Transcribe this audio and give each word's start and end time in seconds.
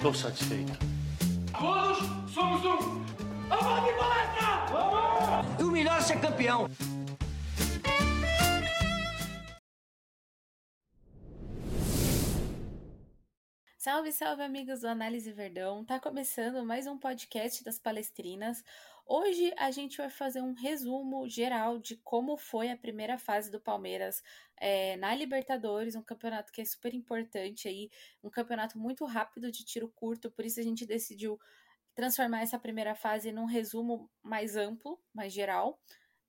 Tô 0.00 0.12
satisfeito. 0.12 0.72
Todos 1.58 1.98
somos 2.32 2.64
um. 2.64 3.04
Vamos 3.48 3.84
de 3.84 3.92
palestra! 3.98 4.66
Vamos! 4.70 5.60
E 5.60 5.62
o 5.62 5.70
melhor 5.70 5.98
é 5.98 6.00
ser 6.02 6.20
campeão. 6.20 6.68
Salve, 13.96 14.12
salve, 14.12 14.42
amigos 14.42 14.82
do 14.82 14.88
Análise 14.88 15.32
Verdão! 15.32 15.82
Tá 15.82 15.98
começando 15.98 16.62
mais 16.66 16.86
um 16.86 16.98
podcast 16.98 17.64
das 17.64 17.78
Palestrinas. 17.78 18.62
Hoje 19.06 19.54
a 19.56 19.70
gente 19.70 19.96
vai 19.96 20.10
fazer 20.10 20.42
um 20.42 20.52
resumo 20.52 21.26
geral 21.26 21.78
de 21.78 21.96
como 22.04 22.36
foi 22.36 22.70
a 22.70 22.76
primeira 22.76 23.16
fase 23.16 23.50
do 23.50 23.58
Palmeiras 23.58 24.22
é, 24.58 24.98
na 24.98 25.14
Libertadores, 25.14 25.96
um 25.96 26.02
campeonato 26.02 26.52
que 26.52 26.60
é 26.60 26.64
super 26.66 26.92
importante 26.92 27.68
aí, 27.68 27.88
um 28.22 28.28
campeonato 28.28 28.78
muito 28.78 29.06
rápido 29.06 29.50
de 29.50 29.64
tiro 29.64 29.88
curto, 29.88 30.30
por 30.30 30.44
isso 30.44 30.60
a 30.60 30.62
gente 30.62 30.84
decidiu 30.84 31.40
transformar 31.94 32.42
essa 32.42 32.58
primeira 32.58 32.94
fase 32.94 33.32
num 33.32 33.46
resumo 33.46 34.10
mais 34.22 34.56
amplo, 34.56 35.00
mais 35.14 35.32
geral. 35.32 35.80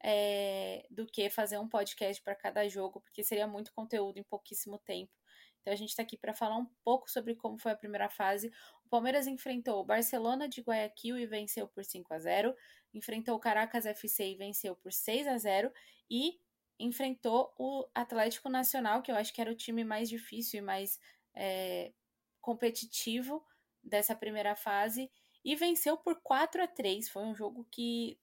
É, 0.01 0.85
do 0.89 1.05
que 1.05 1.29
fazer 1.29 1.57
um 1.57 1.67
podcast 1.67 2.21
para 2.21 2.35
cada 2.35 2.65
jogo, 2.69 3.01
porque 3.01 3.23
seria 3.23 3.47
muito 3.47 3.73
conteúdo 3.73 4.19
em 4.19 4.23
pouquíssimo 4.23 4.77
tempo. 4.77 5.11
Então 5.67 5.73
a 5.73 5.77
gente 5.77 5.89
está 5.89 6.01
aqui 6.01 6.15
para 6.15 6.33
falar 6.33 6.55
um 6.55 6.65
pouco 6.81 7.11
sobre 7.11 7.35
como 7.35 7.57
foi 7.57 7.73
a 7.73 7.75
primeira 7.75 8.09
fase. 8.09 8.49
O 8.85 8.87
Palmeiras 8.87 9.27
enfrentou 9.27 9.81
o 9.81 9.83
Barcelona 9.83 10.47
de 10.47 10.61
Guayaquil 10.61 11.17
e 11.17 11.25
venceu 11.25 11.67
por 11.67 11.83
5 11.83 12.13
a 12.13 12.19
0, 12.19 12.55
enfrentou 12.93 13.35
o 13.35 13.39
Caracas 13.39 13.85
FC 13.85 14.29
e 14.29 14.35
venceu 14.35 14.77
por 14.77 14.93
6 14.93 15.27
a 15.27 15.37
0 15.37 15.69
e 16.09 16.39
enfrentou 16.79 17.53
o 17.59 17.85
Atlético 17.93 18.47
Nacional, 18.47 19.01
que 19.01 19.11
eu 19.11 19.17
acho 19.17 19.33
que 19.33 19.41
era 19.41 19.51
o 19.51 19.55
time 19.55 19.83
mais 19.83 20.07
difícil 20.07 20.59
e 20.59 20.61
mais 20.61 21.01
é, 21.35 21.91
competitivo 22.39 23.45
dessa 23.83 24.15
primeira 24.15 24.55
fase 24.55 25.11
e 25.43 25.53
venceu 25.53 25.97
por 25.97 26.21
4 26.21 26.63
a 26.63 26.67
3. 26.67 27.09
Foi 27.09 27.25
um 27.25 27.35
jogo 27.35 27.67
que 27.69 28.17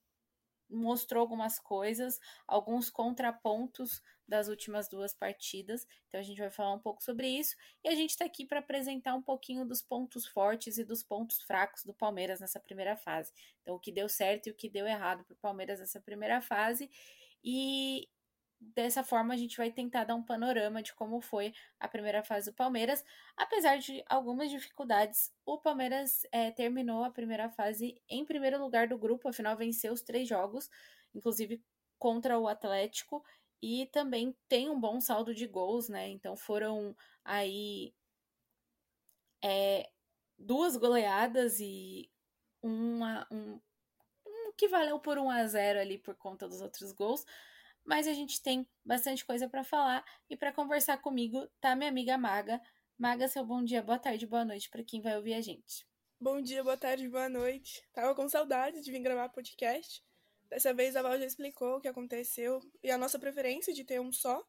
mostrou 0.68 1.20
algumas 1.20 1.58
coisas, 1.58 2.18
alguns 2.46 2.90
contrapontos 2.90 4.02
das 4.26 4.48
últimas 4.48 4.88
duas 4.88 5.14
partidas. 5.14 5.86
Então 6.08 6.20
a 6.20 6.24
gente 6.24 6.40
vai 6.40 6.50
falar 6.50 6.72
um 6.72 6.78
pouco 6.78 7.02
sobre 7.02 7.28
isso 7.28 7.54
e 7.82 7.88
a 7.88 7.94
gente 7.94 8.10
está 8.10 8.24
aqui 8.24 8.44
para 8.46 8.60
apresentar 8.60 9.14
um 9.14 9.22
pouquinho 9.22 9.64
dos 9.64 9.82
pontos 9.82 10.26
fortes 10.26 10.78
e 10.78 10.84
dos 10.84 11.02
pontos 11.02 11.42
fracos 11.42 11.84
do 11.84 11.92
Palmeiras 11.92 12.40
nessa 12.40 12.58
primeira 12.58 12.96
fase. 12.96 13.32
Então 13.62 13.74
o 13.74 13.80
que 13.80 13.92
deu 13.92 14.08
certo 14.08 14.48
e 14.48 14.50
o 14.50 14.54
que 14.54 14.68
deu 14.68 14.86
errado 14.86 15.24
para 15.24 15.34
o 15.34 15.38
Palmeiras 15.38 15.80
nessa 15.80 16.00
primeira 16.00 16.40
fase 16.40 16.90
e 17.42 18.08
dessa 18.74 19.02
forma 19.04 19.34
a 19.34 19.36
gente 19.36 19.56
vai 19.56 19.70
tentar 19.70 20.04
dar 20.04 20.14
um 20.14 20.22
panorama 20.22 20.82
de 20.82 20.94
como 20.94 21.20
foi 21.20 21.52
a 21.78 21.88
primeira 21.88 22.22
fase 22.22 22.50
do 22.50 22.54
Palmeiras. 22.54 23.04
Apesar 23.36 23.78
de 23.78 24.02
algumas 24.08 24.50
dificuldades, 24.50 25.32
o 25.44 25.58
Palmeiras 25.58 26.26
é, 26.32 26.50
terminou 26.50 27.04
a 27.04 27.10
primeira 27.10 27.48
fase 27.50 28.00
em 28.08 28.24
primeiro 28.24 28.58
lugar 28.58 28.88
do 28.88 28.98
grupo, 28.98 29.28
afinal 29.28 29.56
venceu 29.56 29.92
os 29.92 30.02
três 30.02 30.28
jogos, 30.28 30.70
inclusive 31.14 31.62
contra 31.98 32.38
o 32.38 32.48
Atlético, 32.48 33.24
e 33.62 33.86
também 33.86 34.36
tem 34.48 34.68
um 34.68 34.78
bom 34.78 35.00
saldo 35.00 35.34
de 35.34 35.46
gols, 35.46 35.88
né? 35.88 36.08
Então 36.08 36.36
foram 36.36 36.94
aí 37.24 37.94
é, 39.42 39.90
duas 40.38 40.76
goleadas 40.76 41.60
e 41.60 42.10
uma, 42.62 43.26
um, 43.30 43.60
que 44.56 44.68
valeu 44.68 44.98
por 44.98 45.18
1 45.18 45.30
a 45.30 45.46
0 45.46 45.80
ali 45.80 45.98
por 45.98 46.14
conta 46.14 46.48
dos 46.48 46.60
outros 46.60 46.92
gols 46.92 47.24
mas 47.84 48.06
a 48.08 48.12
gente 48.12 48.42
tem 48.42 48.66
bastante 48.84 49.24
coisa 49.24 49.48
para 49.48 49.62
falar 49.62 50.04
e 50.28 50.36
para 50.36 50.52
conversar 50.52 50.98
comigo 50.98 51.46
tá 51.60 51.76
minha 51.76 51.90
amiga 51.90 52.16
Maga. 52.16 52.60
Maga, 52.98 53.28
seu 53.28 53.44
bom 53.44 53.62
dia, 53.62 53.82
boa 53.82 53.98
tarde, 53.98 54.26
boa 54.26 54.44
noite 54.44 54.70
para 54.70 54.82
quem 54.82 55.00
vai 55.00 55.16
ouvir 55.16 55.34
a 55.34 55.40
gente. 55.40 55.86
Bom 56.18 56.40
dia, 56.40 56.62
boa 56.64 56.76
tarde, 56.76 57.08
boa 57.08 57.28
noite. 57.28 57.82
Tava 57.92 58.14
com 58.14 58.28
saudade 58.28 58.80
de 58.80 58.90
vir 58.90 59.00
gravar 59.00 59.28
podcast. 59.28 60.02
Dessa 60.48 60.72
vez 60.72 60.96
a 60.96 61.02
Val 61.02 61.18
já 61.18 61.26
explicou 61.26 61.76
o 61.76 61.80
que 61.80 61.88
aconteceu 61.88 62.60
e 62.82 62.90
a 62.90 62.96
nossa 62.96 63.18
preferência 63.18 63.74
de 63.74 63.84
ter 63.84 64.00
um 64.00 64.12
só, 64.12 64.42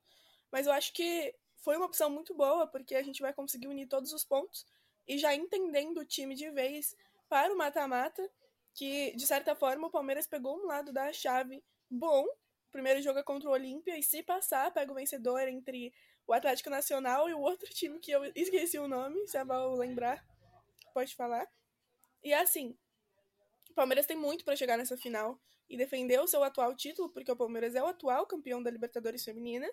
mas 0.52 0.68
eu 0.68 0.74
acho 0.74 0.94
que 0.94 1.36
foi 1.58 1.76
uma 1.76 1.88
opção 1.88 2.10
muito 2.10 2.34
boa 2.34 2.68
porque 2.68 2.96
a 2.96 3.04
gente 3.04 3.22
vai 3.22 3.34
conseguir 3.34 3.68
unir 3.68 3.88
todos 3.88 4.14
os 4.14 4.24
pontos 4.24 4.66
e 5.08 5.18
já 5.18 5.34
entendendo 5.36 5.98
o 5.98 6.06
time 6.06 6.36
de 6.36 6.50
vez 6.52 6.96
para 7.28 7.54
o 7.54 7.58
mata-mata, 7.58 8.24
que 8.74 9.16
de 9.16 9.26
certa 9.26 9.56
forma 9.56 9.88
o 9.88 9.92
Palmeiras 9.92 10.28
pegou 10.28 10.58
um 10.58 10.68
lado 10.68 10.94
da 10.94 11.12
chave 11.12 11.64
bom 11.90 12.26
primeiro 12.76 13.02
jogo 13.02 13.18
é 13.18 13.24
contra 13.24 13.48
o 13.48 13.54
Olímpia, 13.54 13.98
e 13.98 14.04
se 14.04 14.22
passar, 14.22 14.70
pega 14.74 14.92
o 14.92 14.96
vencedor 14.96 15.48
entre 15.48 15.94
o 16.28 16.34
Atlético 16.34 16.70
Nacional 16.70 17.30
e 17.30 17.34
o 17.34 17.40
outro 17.40 17.74
time 17.74 18.00
que 18.00 18.12
eu 18.12 18.26
esqueci 18.36 18.78
o 18.78 18.86
nome, 18.86 19.26
se 19.30 19.38
a 19.38 19.46
Val 19.46 19.74
lembrar, 19.76 20.22
pode 20.94 21.16
falar. 21.16 21.48
E 22.22 22.34
é 22.34 22.42
assim, 22.42 22.78
o 23.70 23.74
Palmeiras 23.74 24.06
tem 24.06 24.18
muito 24.18 24.44
para 24.44 24.58
chegar 24.58 24.78
nessa 24.78 24.98
final 24.98 25.40
e 25.70 25.78
defender 25.78 26.20
o 26.20 26.28
seu 26.28 26.44
atual 26.44 26.76
título, 26.76 27.10
porque 27.10 27.32
o 27.32 27.36
Palmeiras 27.38 27.76
é 27.76 27.82
o 27.82 27.88
atual 27.88 28.28
campeão 28.28 28.62
da 28.62 28.70
Libertadores 28.70 29.24
Feminina. 29.24 29.72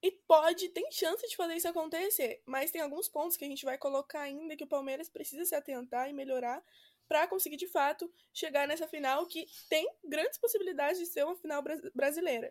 E 0.00 0.10
pode, 0.26 0.70
tem 0.70 0.90
chance 0.90 1.28
de 1.28 1.36
fazer 1.36 1.56
isso 1.56 1.68
acontecer, 1.68 2.42
mas 2.46 2.70
tem 2.70 2.80
alguns 2.80 3.06
pontos 3.06 3.36
que 3.36 3.44
a 3.44 3.48
gente 3.48 3.66
vai 3.66 3.76
colocar 3.76 4.22
ainda 4.22 4.56
que 4.56 4.64
o 4.64 4.66
Palmeiras 4.66 5.10
precisa 5.10 5.44
se 5.44 5.54
atentar 5.54 6.08
e 6.08 6.14
melhorar 6.14 6.64
para 7.12 7.28
conseguir 7.28 7.58
de 7.58 7.68
fato 7.68 8.10
chegar 8.32 8.66
nessa 8.66 8.88
final 8.88 9.26
que 9.26 9.46
tem 9.68 9.86
grandes 10.02 10.38
possibilidades 10.38 10.98
de 10.98 11.04
ser 11.04 11.26
uma 11.26 11.36
final 11.36 11.62
brasileira. 11.94 12.50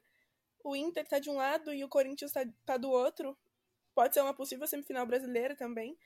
O 0.63 0.75
Inter 0.75 1.01
está 1.01 1.17
de 1.17 1.31
um 1.31 1.35
lado 1.35 1.73
e 1.73 1.83
o 1.83 1.89
Corinthians 1.89 2.29
está 2.29 2.47
tá 2.63 2.77
do 2.77 2.91
outro. 2.91 3.35
Pode 3.95 4.13
ser 4.13 4.21
uma 4.21 4.35
possível 4.35 4.67
semifinal 4.67 5.03
brasileira 5.07 5.55
também. 5.55 5.97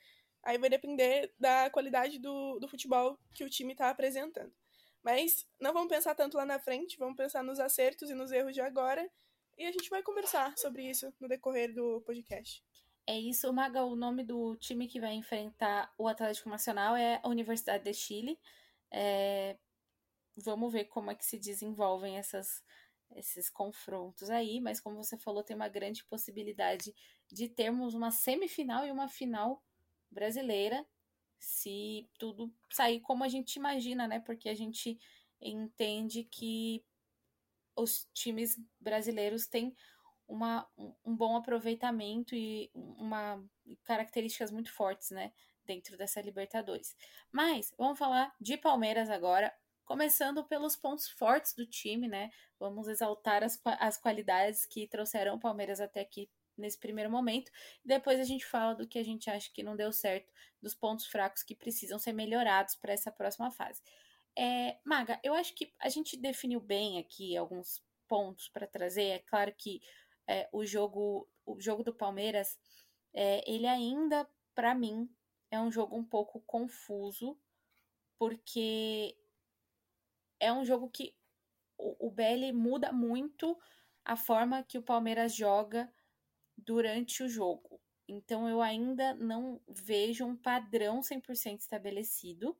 Aí 0.42 0.56
vai 0.56 0.70
depender 0.70 1.34
da 1.38 1.68
qualidade 1.68 2.18
do, 2.18 2.58
do 2.58 2.66
futebol 2.66 3.18
que 3.34 3.44
o 3.44 3.50
time 3.50 3.72
está 3.72 3.90
apresentando. 3.90 4.50
Mas 5.02 5.46
não 5.60 5.74
vamos 5.74 5.90
pensar 5.90 6.14
tanto 6.14 6.38
lá 6.38 6.46
na 6.46 6.58
frente, 6.58 6.96
vamos 6.96 7.14
pensar 7.14 7.44
nos 7.44 7.60
acertos 7.60 8.08
e 8.08 8.14
nos 8.14 8.32
erros 8.32 8.54
de 8.54 8.62
agora. 8.62 9.06
E 9.58 9.66
a 9.66 9.70
gente 9.70 9.90
vai 9.90 10.02
conversar 10.02 10.56
sobre 10.56 10.82
isso 10.82 11.12
no 11.20 11.28
decorrer 11.28 11.74
do 11.74 12.00
podcast. 12.06 12.64
É 13.06 13.18
isso, 13.18 13.52
Maga. 13.52 13.84
O 13.84 13.94
nome 13.94 14.24
do 14.24 14.56
time 14.56 14.88
que 14.88 15.00
vai 15.00 15.14
enfrentar 15.14 15.92
o 15.96 16.08
Atlético 16.08 16.48
Nacional 16.48 16.96
é 16.96 17.20
a 17.22 17.28
Universidade 17.28 17.84
de 17.84 17.94
Chile. 17.94 18.38
É... 18.90 19.56
Vamos 20.36 20.72
ver 20.72 20.86
como 20.86 21.10
é 21.10 21.14
que 21.14 21.24
se 21.24 21.38
desenvolvem 21.38 22.18
essas, 22.18 22.62
esses 23.14 23.48
confrontos 23.48 24.28
aí, 24.28 24.60
mas 24.60 24.80
como 24.80 24.96
você 24.96 25.16
falou, 25.16 25.42
tem 25.42 25.56
uma 25.56 25.68
grande 25.68 26.04
possibilidade 26.04 26.94
de 27.32 27.48
termos 27.48 27.94
uma 27.94 28.10
semifinal 28.10 28.84
e 28.84 28.90
uma 28.90 29.08
final 29.08 29.62
brasileira, 30.10 30.84
se 31.38 32.08
tudo 32.18 32.52
sair 32.70 33.00
como 33.00 33.24
a 33.24 33.28
gente 33.28 33.56
imagina, 33.56 34.06
né? 34.08 34.20
Porque 34.20 34.48
a 34.48 34.54
gente 34.54 34.98
entende 35.40 36.24
que 36.24 36.84
os 37.76 38.08
times 38.12 38.58
brasileiros 38.80 39.46
têm 39.46 39.74
uma, 40.28 40.68
um 41.04 41.16
bom 41.16 41.36
aproveitamento 41.36 42.34
e 42.34 42.70
uma 42.74 43.42
características 43.84 44.50
muito 44.50 44.72
fortes, 44.72 45.10
né, 45.10 45.32
dentro 45.64 45.96
dessa 45.96 46.20
Libertadores. 46.20 46.96
Mas 47.30 47.72
vamos 47.76 47.98
falar 47.98 48.34
de 48.40 48.56
Palmeiras 48.56 49.10
agora, 49.10 49.52
começando 49.84 50.44
pelos 50.44 50.76
pontos 50.76 51.08
fortes 51.08 51.54
do 51.54 51.66
time, 51.66 52.08
né? 52.08 52.30
Vamos 52.58 52.88
exaltar 52.88 53.42
as, 53.44 53.60
as 53.64 53.96
qualidades 53.96 54.66
que 54.66 54.86
trouxeram 54.88 55.36
o 55.36 55.40
Palmeiras 55.40 55.80
até 55.80 56.00
aqui 56.00 56.28
nesse 56.56 56.78
primeiro 56.78 57.10
momento. 57.10 57.50
Depois 57.84 58.18
a 58.18 58.24
gente 58.24 58.44
fala 58.44 58.74
do 58.74 58.86
que 58.86 58.98
a 58.98 59.04
gente 59.04 59.30
acha 59.30 59.50
que 59.52 59.62
não 59.62 59.76
deu 59.76 59.92
certo, 59.92 60.32
dos 60.60 60.74
pontos 60.74 61.06
fracos 61.06 61.42
que 61.42 61.54
precisam 61.54 61.98
ser 61.98 62.12
melhorados 62.12 62.74
para 62.74 62.92
essa 62.92 63.12
próxima 63.12 63.50
fase. 63.50 63.82
É, 64.36 64.78
Maga, 64.84 65.20
eu 65.22 65.34
acho 65.34 65.54
que 65.54 65.72
a 65.78 65.88
gente 65.88 66.16
definiu 66.16 66.60
bem 66.60 66.98
aqui 66.98 67.36
alguns 67.36 67.82
pontos 68.08 68.48
para 68.48 68.66
trazer. 68.66 69.04
É 69.04 69.18
claro 69.18 69.54
que 69.56 69.80
é, 70.28 70.48
o 70.52 70.64
jogo 70.64 71.28
o 71.44 71.60
jogo 71.60 71.84
do 71.84 71.94
Palmeiras 71.94 72.58
é, 73.14 73.48
ele 73.50 73.66
ainda 73.66 74.28
para 74.54 74.74
mim 74.74 75.08
é 75.50 75.60
um 75.60 75.70
jogo 75.70 75.96
um 75.96 76.04
pouco 76.04 76.40
confuso 76.40 77.38
porque 78.18 79.16
é 80.40 80.52
um 80.52 80.64
jogo 80.64 80.90
que 80.90 81.14
o, 81.78 82.08
o 82.08 82.14
muda 82.54 82.92
muito 82.92 83.58
a 84.04 84.16
forma 84.16 84.62
que 84.62 84.78
o 84.78 84.82
Palmeiras 84.82 85.34
joga 85.34 85.92
durante 86.56 87.22
o 87.22 87.28
jogo. 87.28 87.80
Então 88.08 88.48
eu 88.48 88.62
ainda 88.62 89.14
não 89.14 89.60
vejo 89.68 90.24
um 90.24 90.36
padrão 90.36 91.00
100% 91.00 91.58
estabelecido 91.58 92.56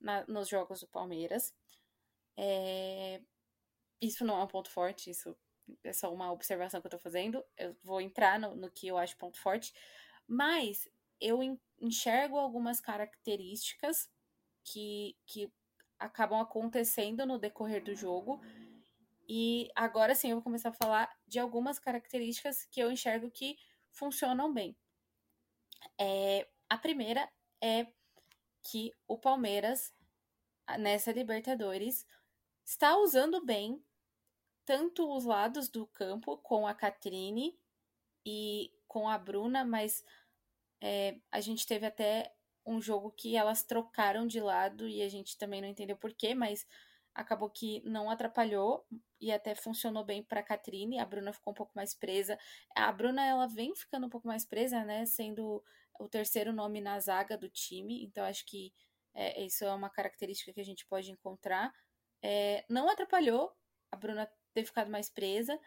na, 0.00 0.24
nos 0.26 0.48
jogos 0.48 0.80
do 0.80 0.88
Palmeiras. 0.88 1.54
É, 2.36 3.20
isso 4.00 4.24
não 4.24 4.38
é 4.38 4.44
um 4.44 4.48
ponto 4.48 4.70
forte, 4.70 5.10
isso 5.10 5.36
é 5.84 5.92
só 5.92 6.12
uma 6.12 6.32
observação 6.32 6.80
que 6.80 6.86
eu 6.86 6.90
tô 6.90 6.98
fazendo. 6.98 7.44
Eu 7.56 7.76
vou 7.82 8.00
entrar 8.00 8.38
no, 8.38 8.54
no 8.54 8.70
que 8.70 8.86
eu 8.86 8.98
acho 8.98 9.16
ponto 9.16 9.38
forte. 9.38 9.72
Mas 10.26 10.88
eu 11.20 11.40
enxergo 11.80 12.36
algumas 12.36 12.80
características 12.80 14.08
que, 14.64 15.16
que 15.26 15.52
acabam 15.98 16.40
acontecendo 16.40 17.26
no 17.26 17.38
decorrer 17.38 17.82
do 17.82 17.94
jogo. 17.94 18.40
E 19.28 19.68
agora 19.74 20.14
sim 20.14 20.30
eu 20.30 20.36
vou 20.36 20.42
começar 20.42 20.68
a 20.68 20.74
falar 20.74 21.10
de 21.26 21.38
algumas 21.38 21.78
características 21.78 22.64
que 22.64 22.80
eu 22.80 22.90
enxergo 22.90 23.30
que 23.30 23.56
funcionam 23.90 24.52
bem. 24.52 24.76
É, 25.98 26.48
a 26.68 26.78
primeira 26.78 27.28
é 27.60 27.86
que 28.62 28.92
o 29.06 29.18
Palmeiras, 29.18 29.94
nessa 30.78 31.12
Libertadores, 31.12 32.06
está 32.64 32.96
usando 32.96 33.44
bem 33.44 33.82
tanto 34.66 35.10
os 35.16 35.24
lados 35.24 35.70
do 35.70 35.86
campo 35.86 36.36
com 36.38 36.66
a 36.66 36.74
Catrine 36.74 37.56
e 38.26 38.70
com 38.88 39.08
a 39.08 39.16
Bruna, 39.16 39.64
mas 39.64 40.04
é, 40.82 41.18
a 41.30 41.40
gente 41.40 41.66
teve 41.66 41.86
até 41.86 42.34
um 42.66 42.82
jogo 42.82 43.12
que 43.12 43.36
elas 43.36 43.62
trocaram 43.62 44.26
de 44.26 44.40
lado 44.40 44.88
e 44.88 45.00
a 45.00 45.08
gente 45.08 45.38
também 45.38 45.60
não 45.60 45.68
entendeu 45.68 45.96
porquê, 45.96 46.34
mas 46.34 46.66
acabou 47.14 47.48
que 47.48 47.80
não 47.88 48.10
atrapalhou 48.10 48.84
e 49.20 49.32
até 49.32 49.54
funcionou 49.54 50.04
bem 50.04 50.22
para 50.22 50.42
Catrine. 50.42 50.98
A 50.98 51.06
Bruna 51.06 51.32
ficou 51.32 51.52
um 51.52 51.54
pouco 51.54 51.72
mais 51.74 51.94
presa. 51.94 52.36
A 52.76 52.90
Bruna 52.92 53.24
ela 53.24 53.46
vem 53.46 53.74
ficando 53.74 54.06
um 54.06 54.10
pouco 54.10 54.26
mais 54.26 54.44
presa, 54.44 54.84
né, 54.84 55.06
sendo 55.06 55.62
o 55.98 56.08
terceiro 56.08 56.52
nome 56.52 56.80
na 56.80 56.98
zaga 56.98 57.38
do 57.38 57.48
time. 57.48 58.04
Então 58.04 58.24
acho 58.24 58.44
que 58.44 58.74
é, 59.14 59.40
isso 59.42 59.64
é 59.64 59.72
uma 59.72 59.88
característica 59.88 60.52
que 60.52 60.60
a 60.60 60.64
gente 60.64 60.84
pode 60.86 61.10
encontrar. 61.10 61.72
É, 62.20 62.64
não 62.68 62.90
atrapalhou 62.90 63.52
a 63.90 63.96
Bruna 63.96 64.28
ter 64.56 64.64
ficado 64.64 64.90
mais 64.90 65.10
presa, 65.10 65.60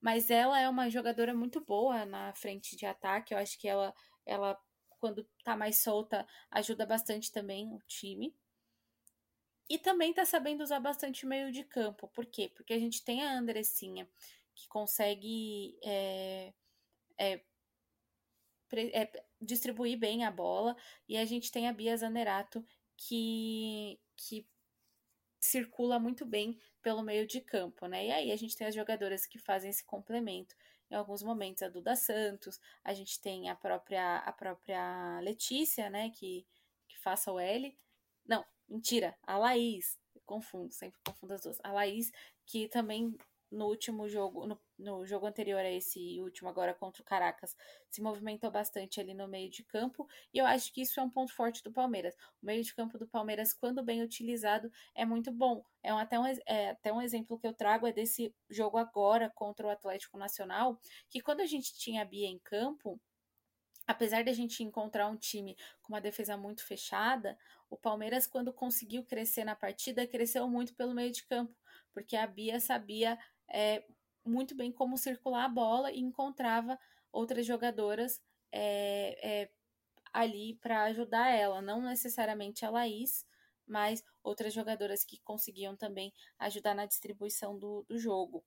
mas 0.00 0.30
ela 0.30 0.60
é 0.60 0.68
uma 0.68 0.90
jogadora 0.90 1.32
muito 1.32 1.60
boa 1.64 2.04
na 2.04 2.34
frente 2.34 2.76
de 2.76 2.84
ataque. 2.84 3.32
Eu 3.32 3.38
acho 3.38 3.56
que 3.56 3.68
ela, 3.68 3.94
ela 4.26 4.60
quando 4.98 5.24
tá 5.44 5.56
mais 5.56 5.78
solta, 5.78 6.26
ajuda 6.50 6.84
bastante 6.84 7.30
também 7.30 7.72
o 7.72 7.78
time. 7.86 8.34
E 9.70 9.78
também 9.78 10.12
tá 10.12 10.24
sabendo 10.24 10.62
usar 10.62 10.80
bastante 10.80 11.24
meio 11.24 11.52
de 11.52 11.62
campo. 11.62 12.08
Por 12.08 12.26
quê? 12.26 12.50
Porque 12.52 12.72
a 12.72 12.78
gente 12.78 13.04
tem 13.04 13.22
a 13.22 13.32
Andressinha, 13.32 14.08
que 14.54 14.66
consegue 14.68 15.78
é, 15.84 16.52
é, 17.16 17.40
é, 18.72 19.24
distribuir 19.40 19.96
bem 19.96 20.24
a 20.24 20.32
bola, 20.32 20.76
e 21.08 21.16
a 21.16 21.24
gente 21.24 21.52
tem 21.52 21.68
a 21.68 21.72
Bia 21.72 21.96
Zanerato, 21.96 22.64
que, 22.96 24.00
que 24.16 24.46
circula 25.44 25.98
muito 25.98 26.24
bem 26.24 26.58
pelo 26.80 27.02
meio 27.02 27.26
de 27.26 27.40
campo, 27.40 27.86
né? 27.86 28.06
E 28.06 28.12
aí 28.12 28.32
a 28.32 28.36
gente 28.36 28.56
tem 28.56 28.66
as 28.66 28.74
jogadoras 28.74 29.26
que 29.26 29.38
fazem 29.38 29.70
esse 29.70 29.84
complemento. 29.84 30.54
Em 30.90 30.94
alguns 30.94 31.22
momentos 31.22 31.62
a 31.62 31.68
Duda 31.68 31.96
Santos, 31.96 32.60
a 32.84 32.94
gente 32.94 33.20
tem 33.20 33.48
a 33.48 33.56
própria 33.56 34.18
a 34.18 34.32
própria 34.32 35.20
Letícia, 35.20 35.90
né, 35.90 36.10
que 36.10 36.46
que 36.88 36.98
faça 36.98 37.32
o 37.32 37.40
L. 37.40 37.76
Não, 38.26 38.44
mentira, 38.68 39.16
a 39.22 39.38
Laís, 39.38 39.98
confundo, 40.26 40.72
sempre 40.72 41.00
confundo 41.04 41.34
as 41.34 41.42
duas. 41.42 41.58
A 41.62 41.72
Laís 41.72 42.12
que 42.46 42.68
também 42.68 43.16
no 43.52 43.66
último 43.66 44.08
jogo, 44.08 44.46
no, 44.46 44.58
no, 44.78 45.06
jogo 45.06 45.26
anterior 45.26 45.60
a 45.60 45.70
esse 45.70 46.20
último, 46.20 46.48
agora 46.48 46.74
contra 46.74 47.02
o 47.02 47.04
Caracas, 47.04 47.54
se 47.90 48.00
movimentou 48.00 48.50
bastante 48.50 49.00
ali 49.00 49.12
no 49.14 49.28
meio 49.28 49.50
de 49.50 49.62
campo, 49.62 50.08
e 50.32 50.38
eu 50.38 50.46
acho 50.46 50.72
que 50.72 50.80
isso 50.80 50.98
é 50.98 51.02
um 51.02 51.10
ponto 51.10 51.32
forte 51.34 51.62
do 51.62 51.70
Palmeiras. 51.70 52.14
O 52.42 52.46
meio 52.46 52.64
de 52.64 52.74
campo 52.74 52.98
do 52.98 53.06
Palmeiras, 53.06 53.52
quando 53.52 53.82
bem 53.82 54.02
utilizado, 54.02 54.72
é 54.94 55.04
muito 55.04 55.30
bom. 55.30 55.62
É 55.82 55.92
um, 55.92 55.98
até, 55.98 56.18
um, 56.18 56.26
é, 56.26 56.70
até 56.70 56.92
um 56.92 57.02
exemplo 57.02 57.38
que 57.38 57.46
eu 57.46 57.52
trago 57.52 57.86
é 57.86 57.92
desse 57.92 58.34
jogo 58.48 58.78
agora 58.78 59.30
contra 59.30 59.66
o 59.66 59.70
Atlético 59.70 60.16
Nacional, 60.16 60.80
que 61.10 61.20
quando 61.20 61.40
a 61.40 61.46
gente 61.46 61.74
tinha 61.74 62.02
a 62.02 62.06
Bia 62.06 62.26
em 62.26 62.38
campo, 62.38 62.98
apesar 63.86 64.24
da 64.24 64.32
gente 64.32 64.62
encontrar 64.62 65.08
um 65.08 65.16
time 65.16 65.56
com 65.82 65.92
uma 65.92 66.00
defesa 66.00 66.36
muito 66.36 66.64
fechada, 66.64 67.36
o 67.68 67.76
Palmeiras, 67.76 68.26
quando 68.26 68.52
conseguiu 68.52 69.04
crescer 69.04 69.44
na 69.44 69.56
partida, 69.56 70.06
cresceu 70.06 70.48
muito 70.48 70.74
pelo 70.74 70.94
meio 70.94 71.10
de 71.10 71.24
campo, 71.24 71.54
porque 71.92 72.16
a 72.16 72.26
Bia 72.26 72.60
sabia 72.60 73.18
é, 73.52 73.84
muito 74.24 74.54
bem 74.54 74.72
como 74.72 74.96
circular 74.96 75.44
a 75.44 75.48
bola 75.48 75.92
e 75.92 76.00
encontrava 76.00 76.78
outras 77.12 77.44
jogadoras 77.44 78.20
é, 78.50 79.18
é, 79.22 79.50
ali 80.12 80.54
para 80.54 80.84
ajudar 80.84 81.28
ela, 81.28 81.60
não 81.60 81.82
necessariamente 81.82 82.64
a 82.64 82.70
Laís, 82.70 83.26
mas 83.66 84.04
outras 84.22 84.52
jogadoras 84.52 85.04
que 85.04 85.20
conseguiam 85.22 85.76
também 85.76 86.12
ajudar 86.38 86.74
na 86.74 86.86
distribuição 86.86 87.58
do, 87.58 87.84
do 87.88 87.98
jogo. 87.98 88.44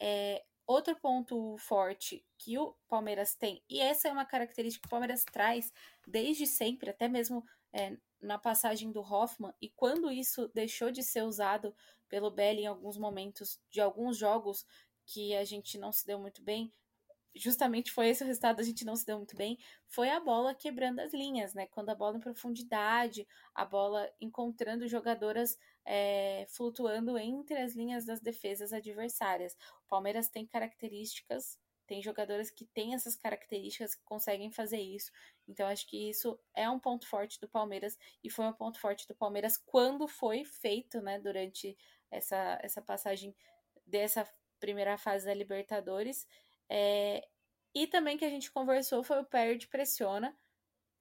É, 0.00 0.44
outro 0.66 0.96
ponto 0.96 1.56
forte 1.58 2.24
que 2.38 2.58
o 2.58 2.74
Palmeiras 2.88 3.34
tem, 3.34 3.62
e 3.68 3.80
essa 3.80 4.08
é 4.08 4.12
uma 4.12 4.24
característica 4.24 4.82
que 4.82 4.86
o 4.86 4.90
Palmeiras 4.90 5.24
traz 5.24 5.72
desde 6.06 6.46
sempre, 6.46 6.90
até 6.90 7.08
mesmo 7.08 7.44
é, 7.72 7.96
na 8.24 8.38
passagem 8.38 8.90
do 8.90 9.00
Hoffman, 9.00 9.52
e 9.60 9.68
quando 9.70 10.10
isso 10.10 10.48
deixou 10.54 10.90
de 10.90 11.02
ser 11.02 11.22
usado 11.22 11.74
pelo 12.08 12.30
Belly 12.30 12.62
em 12.62 12.66
alguns 12.66 12.96
momentos 12.96 13.60
de 13.70 13.80
alguns 13.80 14.16
jogos 14.16 14.66
que 15.06 15.34
a 15.34 15.44
gente 15.44 15.78
não 15.78 15.92
se 15.92 16.06
deu 16.06 16.18
muito 16.18 16.42
bem, 16.42 16.72
justamente 17.34 17.90
foi 17.90 18.08
esse 18.08 18.22
o 18.22 18.26
resultado, 18.26 18.60
a 18.60 18.62
gente 18.64 18.84
não 18.84 18.96
se 18.96 19.04
deu 19.04 19.16
muito 19.18 19.36
bem, 19.36 19.58
foi 19.86 20.08
a 20.10 20.20
bola 20.20 20.54
quebrando 20.54 21.00
as 21.00 21.12
linhas, 21.12 21.52
né? 21.52 21.66
Quando 21.66 21.90
a 21.90 21.94
bola 21.94 22.16
em 22.16 22.20
profundidade, 22.20 23.26
a 23.54 23.64
bola 23.64 24.08
encontrando 24.20 24.86
jogadoras 24.86 25.58
é, 25.84 26.46
flutuando 26.48 27.18
entre 27.18 27.56
as 27.56 27.74
linhas 27.74 28.04
das 28.04 28.20
defesas 28.20 28.72
adversárias. 28.72 29.56
O 29.84 29.88
Palmeiras 29.88 30.28
tem 30.28 30.46
características, 30.46 31.58
tem 31.86 32.02
jogadoras 32.02 32.50
que 32.50 32.64
têm 32.64 32.94
essas 32.94 33.16
características, 33.16 33.94
que 33.94 34.04
conseguem 34.04 34.50
fazer 34.50 34.80
isso. 34.80 35.10
Então, 35.46 35.66
acho 35.66 35.86
que 35.86 36.10
isso 36.10 36.38
é 36.54 36.68
um 36.68 36.78
ponto 36.78 37.06
forte 37.06 37.40
do 37.40 37.48
Palmeiras 37.48 37.98
e 38.22 38.30
foi 38.30 38.46
um 38.46 38.52
ponto 38.52 38.80
forte 38.80 39.06
do 39.06 39.14
Palmeiras 39.14 39.56
quando 39.56 40.08
foi 40.08 40.44
feito, 40.44 41.00
né, 41.00 41.18
durante 41.18 41.76
essa, 42.10 42.58
essa 42.62 42.80
passagem 42.80 43.34
dessa 43.86 44.28
primeira 44.58 44.96
fase 44.96 45.26
da 45.26 45.34
Libertadores. 45.34 46.26
É, 46.68 47.28
e 47.74 47.86
também 47.86 48.16
que 48.16 48.24
a 48.24 48.30
gente 48.30 48.50
conversou 48.50 49.02
foi 49.02 49.20
o 49.20 49.24
Perde 49.24 49.66
Pressiona, 49.68 50.36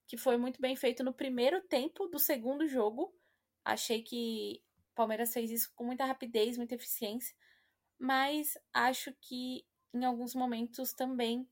que 0.07 0.17
foi 0.17 0.37
muito 0.37 0.59
bem 0.59 0.75
feito 0.75 1.03
no 1.03 1.13
primeiro 1.13 1.61
tempo 1.61 2.07
do 2.07 2.19
segundo 2.19 2.67
jogo. 2.67 3.15
Achei 3.63 4.01
que 4.01 4.61
o 4.91 4.95
Palmeiras 4.95 5.33
fez 5.33 5.49
isso 5.49 5.71
com 5.75 5.85
muita 5.85 6.05
rapidez, 6.05 6.57
muita 6.57 6.75
eficiência, 6.75 7.35
mas 7.97 8.57
acho 8.73 9.13
que 9.21 9.65
em 9.93 10.03
alguns 10.03 10.33
momentos 10.33 10.93
também 10.93 11.47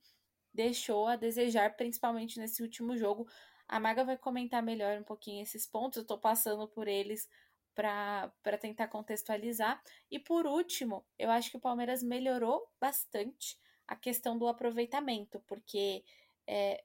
deixou 0.54 1.08
a 1.08 1.16
desejar, 1.16 1.76
principalmente 1.76 2.40
nesse 2.40 2.62
último 2.62 2.98
jogo. 2.98 3.28
A 3.68 3.80
Maga 3.80 4.04
vai 4.04 4.18
comentar 4.18 4.62
melhor 4.62 5.00
um 5.00 5.04
pouquinho 5.04 5.42
esses 5.42 5.66
pontos, 5.66 5.98
eu 5.98 6.06
tô 6.06 6.18
passando 6.18 6.68
por 6.68 6.88
eles 6.88 7.30
para 7.74 8.58
tentar 8.60 8.88
contextualizar. 8.88 9.82
E 10.10 10.20
por 10.20 10.46
último, 10.46 11.06
eu 11.18 11.32
acho 11.32 11.50
que 11.52 11.58
o 11.58 11.62
Palmeiras 11.62 12.04
melhorou 12.04 12.68
bastante 12.80 13.58
a 13.88 13.96
questão 13.96 14.38
do 14.38 14.48
aproveitamento, 14.48 15.40
porque 15.48 16.04
é, 16.46 16.84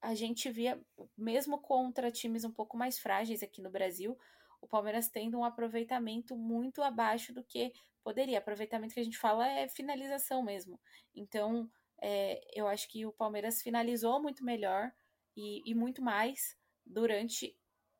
a 0.00 0.14
gente 0.14 0.50
via, 0.50 0.80
mesmo 1.16 1.58
contra 1.58 2.10
times 2.10 2.44
um 2.44 2.52
pouco 2.52 2.76
mais 2.76 2.98
frágeis 2.98 3.42
aqui 3.42 3.60
no 3.60 3.70
Brasil, 3.70 4.18
o 4.60 4.66
Palmeiras 4.66 5.08
tendo 5.08 5.38
um 5.38 5.44
aproveitamento 5.44 6.36
muito 6.36 6.82
abaixo 6.82 7.32
do 7.32 7.44
que 7.44 7.72
poderia. 8.02 8.38
Aproveitamento 8.38 8.94
que 8.94 9.00
a 9.00 9.04
gente 9.04 9.18
fala 9.18 9.46
é 9.46 9.68
finalização 9.68 10.42
mesmo. 10.42 10.80
Então, 11.14 11.70
é, 12.00 12.40
eu 12.54 12.66
acho 12.66 12.88
que 12.88 13.06
o 13.06 13.12
Palmeiras 13.12 13.62
finalizou 13.62 14.20
muito 14.20 14.44
melhor 14.44 14.92
e, 15.36 15.62
e 15.70 15.74
muito 15.74 16.02
mais 16.02 16.56
durante 16.84 17.56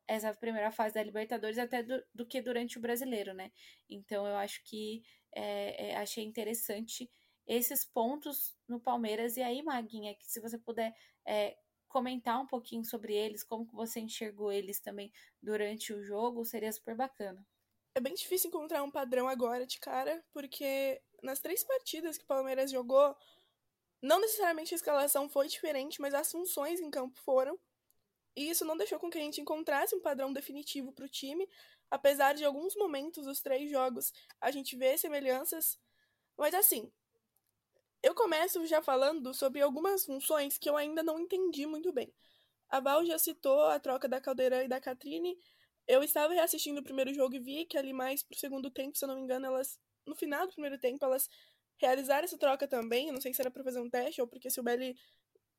essa 0.07 0.33
primeira 0.33 0.71
fase 0.71 0.95
da 0.95 1.03
Libertadores 1.03 1.59
até 1.59 1.83
do, 1.83 2.03
do 2.13 2.25
que 2.25 2.41
durante 2.41 2.77
o 2.77 2.81
brasileiro, 2.81 3.33
né? 3.33 3.51
Então 3.87 4.25
eu 4.25 4.35
acho 4.37 4.63
que 4.63 5.03
é, 5.35 5.89
é, 5.89 5.95
achei 5.97 6.23
interessante 6.23 7.09
esses 7.45 7.85
pontos 7.85 8.57
no 8.67 8.79
Palmeiras. 8.79 9.37
E 9.37 9.43
aí, 9.43 9.61
Maguinha, 9.61 10.15
que 10.15 10.25
se 10.25 10.39
você 10.39 10.57
puder 10.57 10.95
é, 11.25 11.55
comentar 11.89 12.39
um 12.39 12.47
pouquinho 12.47 12.85
sobre 12.85 13.13
eles, 13.13 13.43
como 13.43 13.67
que 13.67 13.75
você 13.75 13.99
enxergou 13.99 14.51
eles 14.51 14.79
também 14.79 15.11
durante 15.41 15.91
o 15.91 16.01
jogo, 16.01 16.45
seria 16.45 16.71
super 16.71 16.95
bacana. 16.95 17.45
É 17.95 17.99
bem 17.99 18.13
difícil 18.13 18.47
encontrar 18.47 18.83
um 18.83 18.91
padrão 18.91 19.27
agora 19.27 19.65
de 19.65 19.79
cara, 19.79 20.23
porque 20.31 21.01
nas 21.21 21.39
três 21.39 21.63
partidas 21.63 22.17
que 22.17 22.23
o 22.23 22.27
Palmeiras 22.27 22.71
jogou, 22.71 23.15
não 24.01 24.21
necessariamente 24.21 24.73
a 24.73 24.77
escalação 24.77 25.27
foi 25.27 25.47
diferente, 25.47 25.99
mas 25.99 26.13
as 26.13 26.31
funções 26.31 26.79
em 26.79 26.89
campo 26.89 27.19
foram. 27.19 27.59
E 28.35 28.49
isso 28.49 28.63
não 28.63 28.77
deixou 28.77 28.99
com 28.99 29.09
que 29.09 29.17
a 29.17 29.21
gente 29.21 29.41
encontrasse 29.41 29.95
um 29.95 30.01
padrão 30.01 30.31
definitivo 30.31 30.93
para 30.93 31.05
o 31.05 31.09
time, 31.09 31.49
apesar 31.89 32.33
de 32.33 32.45
alguns 32.45 32.75
momentos 32.75 33.25
dos 33.25 33.41
três 33.41 33.69
jogos 33.69 34.13
a 34.39 34.51
gente 34.51 34.77
ver 34.77 34.97
semelhanças. 34.97 35.77
Mas 36.37 36.53
assim, 36.53 36.89
eu 38.01 38.15
começo 38.15 38.65
já 38.65 38.81
falando 38.81 39.33
sobre 39.33 39.61
algumas 39.61 40.05
funções 40.05 40.57
que 40.57 40.69
eu 40.69 40.77
ainda 40.77 41.03
não 41.03 41.19
entendi 41.19 41.65
muito 41.65 41.91
bem. 41.91 42.13
A 42.69 42.79
Val 42.79 43.05
já 43.05 43.17
citou 43.17 43.61
a 43.65 43.79
troca 43.79 44.07
da 44.07 44.21
Caldeirão 44.21 44.61
e 44.61 44.67
da 44.67 44.79
Catrine. 44.79 45.37
Eu 45.87 46.03
estava 46.03 46.33
reassistindo 46.33 46.79
o 46.81 46.83
primeiro 46.83 47.13
jogo 47.13 47.35
e 47.35 47.39
vi 47.39 47.65
que 47.65 47.77
ali 47.77 47.93
mais 47.93 48.23
pro 48.23 48.37
segundo 48.37 48.69
tempo, 48.69 48.97
se 48.97 49.03
eu 49.03 49.07
não 49.07 49.15
me 49.15 49.21
engano, 49.21 49.47
elas. 49.47 49.79
No 50.05 50.15
final 50.15 50.45
do 50.45 50.53
primeiro 50.53 50.79
tempo, 50.79 51.03
elas 51.03 51.27
realizaram 51.77 52.25
essa 52.25 52.37
troca 52.37 52.67
também. 52.67 53.11
Não 53.11 53.21
sei 53.21 53.33
se 53.33 53.41
era 53.41 53.51
para 53.51 53.63
fazer 53.63 53.79
um 53.79 53.89
teste 53.89 54.21
ou 54.21 54.27
porque 54.27 54.49
se 54.49 54.59
o 54.59 54.63
Belly 54.63 54.95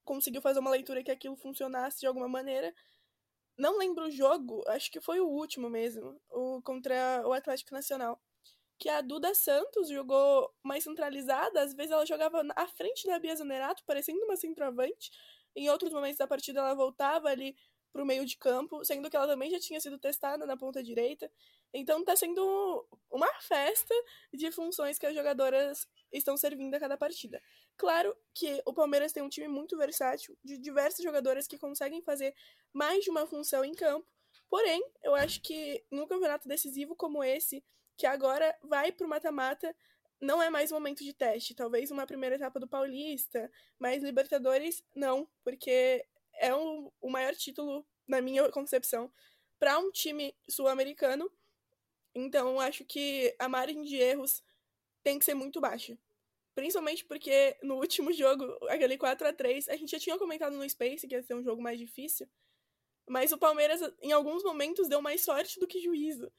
conseguiu 0.04 0.40
fazer 0.40 0.60
uma 0.60 0.70
leitura 0.70 1.02
que 1.02 1.10
aquilo 1.10 1.36
funcionasse 1.36 2.00
de 2.00 2.06
alguma 2.06 2.28
maneira. 2.28 2.74
Não 3.58 3.78
lembro 3.78 4.06
o 4.06 4.10
jogo, 4.10 4.62
acho 4.68 4.90
que 4.90 5.00
foi 5.00 5.20
o 5.20 5.28
último 5.28 5.68
mesmo, 5.68 6.18
o 6.30 6.62
contra 6.62 7.22
o 7.26 7.32
Atlético 7.32 7.74
Nacional. 7.74 8.20
Que 8.80 8.88
a 8.88 9.00
Duda 9.00 9.32
Santos 9.34 9.88
jogou 9.88 10.52
mais 10.62 10.82
centralizada, 10.82 11.62
às 11.62 11.74
vezes 11.74 11.92
ela 11.92 12.04
jogava 12.04 12.42
à 12.56 12.66
frente 12.66 13.06
da 13.06 13.18
Bia 13.18 13.36
Zanerato, 13.36 13.84
parecendo 13.84 14.24
uma 14.24 14.36
centroavante. 14.36 15.12
Em 15.54 15.68
outros 15.68 15.92
momentos 15.92 16.18
da 16.18 16.26
partida 16.26 16.60
ela 16.60 16.74
voltava 16.74 17.28
ali 17.28 17.54
para 17.92 18.02
o 18.02 18.06
meio 18.06 18.24
de 18.24 18.36
campo, 18.36 18.84
sendo 18.84 19.10
que 19.10 19.16
ela 19.16 19.26
também 19.26 19.50
já 19.50 19.58
tinha 19.58 19.80
sido 19.80 19.98
testada 19.98 20.46
na 20.46 20.56
ponta 20.56 20.82
direita. 20.82 21.30
Então 21.72 22.00
está 22.00 22.16
sendo 22.16 22.86
uma 23.10 23.28
festa 23.40 23.94
de 24.32 24.50
funções 24.50 24.98
que 24.98 25.06
as 25.06 25.14
jogadoras 25.14 25.86
estão 26.12 26.36
servindo 26.36 26.74
a 26.74 26.80
cada 26.80 26.96
partida. 26.96 27.40
Claro 27.76 28.16
que 28.34 28.62
o 28.64 28.72
Palmeiras 28.72 29.12
tem 29.12 29.22
um 29.22 29.28
time 29.28 29.48
muito 29.48 29.76
versátil, 29.76 30.36
de 30.42 30.58
diversas 30.58 31.04
jogadoras 31.04 31.46
que 31.46 31.58
conseguem 31.58 32.02
fazer 32.02 32.34
mais 32.72 33.04
de 33.04 33.10
uma 33.10 33.26
função 33.26 33.64
em 33.64 33.74
campo. 33.74 34.06
Porém, 34.48 34.82
eu 35.02 35.14
acho 35.14 35.40
que 35.42 35.84
num 35.90 36.06
campeonato 36.06 36.48
decisivo 36.48 36.96
como 36.96 37.22
esse, 37.22 37.62
que 38.00 38.06
agora 38.06 38.56
vai 38.62 38.90
para 38.90 39.06
o 39.06 39.10
mata-mata, 39.10 39.76
não 40.18 40.42
é 40.42 40.48
mais 40.48 40.72
momento 40.72 41.04
de 41.04 41.12
teste. 41.12 41.54
Talvez 41.54 41.90
uma 41.90 42.06
primeira 42.06 42.36
etapa 42.36 42.58
do 42.58 42.66
Paulista, 42.66 43.52
mas 43.78 44.02
Libertadores 44.02 44.82
não, 44.94 45.28
porque 45.44 46.02
é 46.36 46.54
o, 46.54 46.90
o 46.98 47.10
maior 47.10 47.34
título, 47.34 47.86
na 48.08 48.22
minha 48.22 48.50
concepção, 48.50 49.12
para 49.58 49.78
um 49.78 49.90
time 49.90 50.34
sul-americano. 50.48 51.30
Então, 52.14 52.58
acho 52.58 52.86
que 52.86 53.36
a 53.38 53.50
margem 53.50 53.82
de 53.82 53.96
erros 53.96 54.42
tem 55.02 55.18
que 55.18 55.24
ser 55.26 55.34
muito 55.34 55.60
baixa. 55.60 55.98
Principalmente 56.54 57.04
porque 57.04 57.54
no 57.62 57.76
último 57.76 58.10
jogo, 58.14 58.44
aquele 58.70 58.96
4 58.96 59.28
a 59.28 59.32
3 59.34 59.68
a 59.68 59.76
gente 59.76 59.90
já 59.90 59.98
tinha 59.98 60.18
comentado 60.18 60.56
no 60.56 60.68
Space 60.68 61.06
que 61.06 61.14
ia 61.14 61.22
ser 61.22 61.34
um 61.34 61.44
jogo 61.44 61.60
mais 61.60 61.78
difícil. 61.78 62.26
Mas 63.06 63.30
o 63.30 63.36
Palmeiras, 63.36 63.82
em 64.00 64.12
alguns 64.12 64.42
momentos, 64.42 64.88
deu 64.88 65.02
mais 65.02 65.20
sorte 65.20 65.60
do 65.60 65.66
que 65.66 65.82
juízo. 65.82 66.32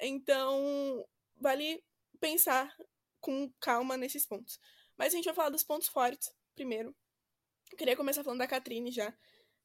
Então, 0.00 1.06
vale 1.36 1.82
pensar 2.20 2.74
com 3.20 3.50
calma 3.60 3.96
nesses 3.96 4.26
pontos. 4.26 4.60
Mas 4.96 5.12
a 5.12 5.16
gente 5.16 5.26
vai 5.26 5.34
falar 5.34 5.50
dos 5.50 5.64
pontos 5.64 5.88
fortes 5.88 6.32
primeiro. 6.54 6.94
Eu 7.70 7.76
queria 7.76 7.96
começar 7.96 8.24
falando 8.24 8.38
da 8.38 8.46
Catrine 8.46 8.90
já 8.90 9.12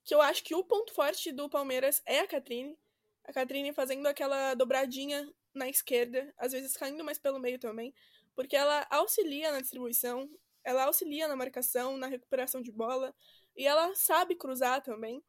que 0.04 0.14
eu 0.14 0.22
acho 0.22 0.44
que 0.44 0.56
o 0.56 0.64
ponto 0.64 0.94
forte 0.94 1.32
do 1.32 1.50
Palmeiras 1.50 2.02
é 2.06 2.20
a 2.20 2.28
Catrine. 2.28 2.78
A 3.24 3.32
Catrine 3.32 3.74
fazendo 3.74 4.06
aquela 4.08 4.54
dobradinha 4.56 5.32
na 5.54 5.70
esquerda, 5.70 6.34
às 6.38 6.52
vezes 6.52 6.76
caindo 6.76 7.04
mais 7.04 7.20
pelo 7.20 7.40
meio 7.40 7.60
também, 7.60 7.94
porque 8.36 8.56
ela 8.56 8.88
auxilia 8.90 9.52
na 9.52 9.62
distribuição, 9.62 10.30
ela 10.64 10.86
auxilia 10.86 11.28
na 11.28 11.36
marcação, 11.36 11.98
na 11.98 12.08
recuperação 12.08 12.62
de 12.62 12.72
bola, 12.72 13.14
e 13.56 13.68
ela 13.68 13.94
sabe 13.96 14.36
cruzar 14.36 14.82
também. 14.82 15.24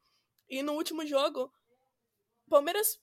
E 0.49 0.63
no 0.63 0.73
último 0.73 1.05
jogo, 1.05 1.53
Palmeiras 2.49 2.99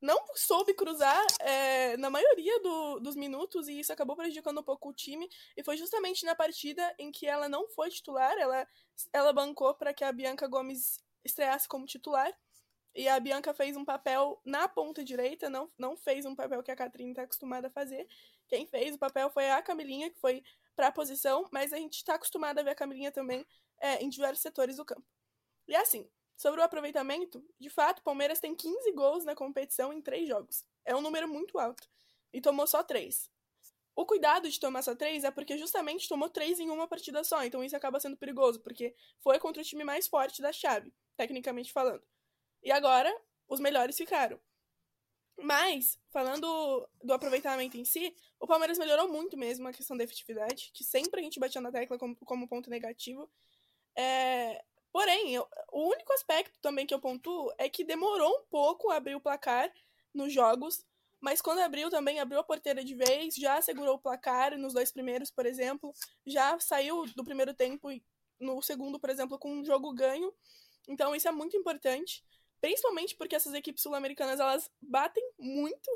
não 0.00 0.18
soube 0.34 0.72
cruzar 0.74 1.26
é, 1.40 1.96
na 1.98 2.08
maioria 2.08 2.58
do, 2.60 3.00
dos 3.00 3.14
minutos 3.14 3.68
e 3.68 3.80
isso 3.80 3.92
acabou 3.92 4.16
prejudicando 4.16 4.60
um 4.60 4.64
pouco 4.64 4.88
o 4.88 4.94
time. 4.94 5.28
E 5.56 5.62
foi 5.62 5.76
justamente 5.76 6.24
na 6.24 6.34
partida 6.34 6.94
em 6.98 7.12
que 7.12 7.26
ela 7.26 7.48
não 7.48 7.68
foi 7.68 7.90
titular, 7.90 8.36
ela, 8.38 8.66
ela 9.12 9.32
bancou 9.32 9.74
para 9.74 9.92
que 9.92 10.02
a 10.02 10.12
Bianca 10.12 10.46
Gomes 10.46 10.98
estreasse 11.24 11.68
como 11.68 11.86
titular. 11.86 12.32
E 12.94 13.06
a 13.08 13.20
Bianca 13.20 13.54
fez 13.54 13.76
um 13.76 13.84
papel 13.84 14.40
na 14.44 14.68
ponta 14.68 15.04
direita, 15.04 15.48
não, 15.48 15.70
não 15.78 15.96
fez 15.96 16.26
um 16.26 16.34
papel 16.34 16.62
que 16.62 16.72
a 16.72 16.76
Catrine 16.76 17.10
está 17.10 17.22
acostumada 17.22 17.68
a 17.68 17.70
fazer. 17.70 18.08
Quem 18.48 18.66
fez 18.66 18.96
o 18.96 18.98
papel 18.98 19.30
foi 19.30 19.48
a 19.48 19.62
Camilinha, 19.62 20.10
que 20.10 20.18
foi 20.18 20.42
para 20.74 20.88
a 20.88 20.92
posição, 20.92 21.48
mas 21.52 21.72
a 21.72 21.76
gente 21.76 21.96
está 21.96 22.14
acostumada 22.14 22.60
a 22.60 22.64
ver 22.64 22.70
a 22.70 22.74
Camilinha 22.74 23.12
também 23.12 23.46
é, 23.80 24.02
em 24.02 24.08
diversos 24.08 24.42
setores 24.42 24.76
do 24.76 24.84
campo. 24.84 25.06
E 25.68 25.76
assim, 25.76 26.08
Sobre 26.40 26.58
o 26.58 26.64
aproveitamento, 26.64 27.44
de 27.60 27.68
fato, 27.68 28.02
Palmeiras 28.02 28.40
tem 28.40 28.54
15 28.54 28.92
gols 28.92 29.26
na 29.26 29.34
competição 29.34 29.92
em 29.92 30.00
3 30.00 30.26
jogos. 30.26 30.64
É 30.86 30.96
um 30.96 31.02
número 31.02 31.28
muito 31.28 31.58
alto. 31.58 31.86
E 32.32 32.40
tomou 32.40 32.66
só 32.66 32.82
3. 32.82 33.30
O 33.94 34.06
cuidado 34.06 34.48
de 34.48 34.58
tomar 34.58 34.80
só 34.80 34.96
3 34.96 35.24
é 35.24 35.30
porque 35.30 35.58
justamente 35.58 36.08
tomou 36.08 36.30
3 36.30 36.60
em 36.60 36.70
uma 36.70 36.88
partida 36.88 37.22
só, 37.24 37.44
então 37.44 37.62
isso 37.62 37.76
acaba 37.76 38.00
sendo 38.00 38.16
perigoso, 38.16 38.58
porque 38.60 38.96
foi 39.18 39.38
contra 39.38 39.60
o 39.60 39.64
time 39.66 39.84
mais 39.84 40.08
forte 40.08 40.40
da 40.40 40.50
chave, 40.50 40.94
tecnicamente 41.14 41.74
falando. 41.74 42.02
E 42.62 42.72
agora, 42.72 43.14
os 43.46 43.60
melhores 43.60 43.98
ficaram. 43.98 44.40
Mas, 45.36 46.00
falando 46.10 46.88
do 47.04 47.12
aproveitamento 47.12 47.76
em 47.76 47.84
si, 47.84 48.16
o 48.38 48.46
Palmeiras 48.46 48.78
melhorou 48.78 49.12
muito 49.12 49.36
mesmo 49.36 49.68
a 49.68 49.74
questão 49.74 49.94
da 49.94 50.04
efetividade, 50.04 50.70
que 50.72 50.84
sempre 50.84 51.20
a 51.20 51.22
gente 51.22 51.38
batia 51.38 51.60
na 51.60 51.70
tecla 51.70 51.98
como, 51.98 52.16
como 52.16 52.48
ponto 52.48 52.70
negativo. 52.70 53.30
É, 53.94 54.64
Porém, 54.92 55.34
eu, 55.34 55.46
o 55.72 55.88
único 55.88 56.12
aspecto 56.12 56.58
também 56.60 56.86
que 56.86 56.92
eu 56.92 57.00
pontuo 57.00 57.52
é 57.58 57.68
que 57.68 57.84
demorou 57.84 58.30
um 58.40 58.44
pouco 58.50 58.90
a 58.90 58.96
abrir 58.96 59.14
o 59.14 59.20
placar 59.20 59.72
nos 60.12 60.32
jogos, 60.32 60.84
mas 61.20 61.40
quando 61.40 61.60
abriu 61.60 61.90
também 61.90 62.18
abriu 62.18 62.40
a 62.40 62.44
porteira 62.44 62.82
de 62.82 62.94
vez, 62.94 63.34
já 63.34 63.60
segurou 63.60 63.96
o 63.96 63.98
placar 63.98 64.56
nos 64.58 64.72
dois 64.72 64.90
primeiros, 64.90 65.30
por 65.30 65.46
exemplo, 65.46 65.92
já 66.26 66.58
saiu 66.58 67.06
do 67.14 67.24
primeiro 67.24 67.54
tempo 67.54 67.88
no 68.40 68.60
segundo, 68.62 68.98
por 68.98 69.10
exemplo, 69.10 69.38
com 69.38 69.52
um 69.52 69.64
jogo 69.64 69.92
ganho. 69.92 70.32
Então 70.88 71.14
isso 71.14 71.28
é 71.28 71.32
muito 71.32 71.56
importante, 71.56 72.24
principalmente 72.60 73.14
porque 73.16 73.36
essas 73.36 73.54
equipes 73.54 73.82
sul-americanas 73.82 74.40
elas 74.40 74.70
batem 74.80 75.22
muito 75.38 75.90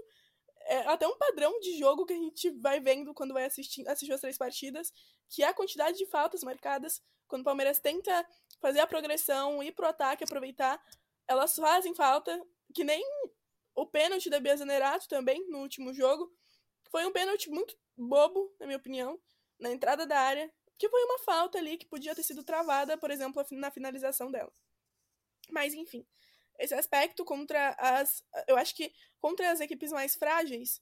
é 0.67 0.79
até 0.89 1.07
um 1.07 1.17
padrão 1.17 1.59
de 1.61 1.79
jogo 1.79 2.07
que 2.07 2.13
a 2.13 2.17
gente 2.17 2.51
vai 2.53 2.81
vendo 2.81 3.13
quando 3.13 3.35
vai 3.35 3.45
assistir, 3.45 3.87
assistir 3.89 4.13
as 4.13 4.21
três 4.21 4.39
partidas, 4.39 4.93
que 5.29 5.43
é 5.43 5.49
a 5.49 5.55
quantidade 5.55 5.99
de 5.99 6.07
faltas 6.07 6.43
marcadas. 6.43 7.03
Quando 7.35 7.43
o 7.43 7.47
Palmeiras 7.47 7.81
tenta 7.81 8.25
fazer 8.61 8.79
a 8.79 8.87
progressão, 8.87 9.61
ir 9.61 9.73
pro 9.73 9.89
ataque, 9.89 10.23
aproveitar, 10.23 10.81
elas 11.27 11.57
fazem 11.57 11.93
falta, 11.93 12.41
que 12.73 12.85
nem 12.85 13.03
o 13.75 13.85
pênalti 13.85 14.31
da 14.31 14.39
Bia 14.39 14.57
Zanerato 14.57 15.09
também, 15.09 15.45
no 15.51 15.59
último 15.59 15.93
jogo. 15.93 16.33
Foi 16.93 17.05
um 17.05 17.11
pênalti 17.11 17.51
muito 17.51 17.77
bobo, 17.97 18.55
na 18.61 18.67
minha 18.67 18.79
opinião, 18.79 19.21
na 19.59 19.73
entrada 19.73 20.07
da 20.07 20.17
área, 20.17 20.49
que 20.79 20.89
foi 20.89 21.03
uma 21.03 21.19
falta 21.19 21.59
ali 21.59 21.77
que 21.77 21.87
podia 21.87 22.15
ter 22.15 22.23
sido 22.23 22.45
travada, 22.45 22.97
por 22.97 23.11
exemplo, 23.11 23.45
na 23.51 23.69
finalização 23.69 24.31
dela. 24.31 24.53
Mas, 25.51 25.75
enfim, 25.75 26.07
esse 26.57 26.73
aspecto 26.73 27.25
contra 27.25 27.71
as. 27.81 28.25
Eu 28.47 28.57
acho 28.57 28.77
que 28.77 28.95
contra 29.21 29.51
as 29.51 29.59
equipes 29.59 29.91
mais 29.91 30.15
frágeis, 30.15 30.81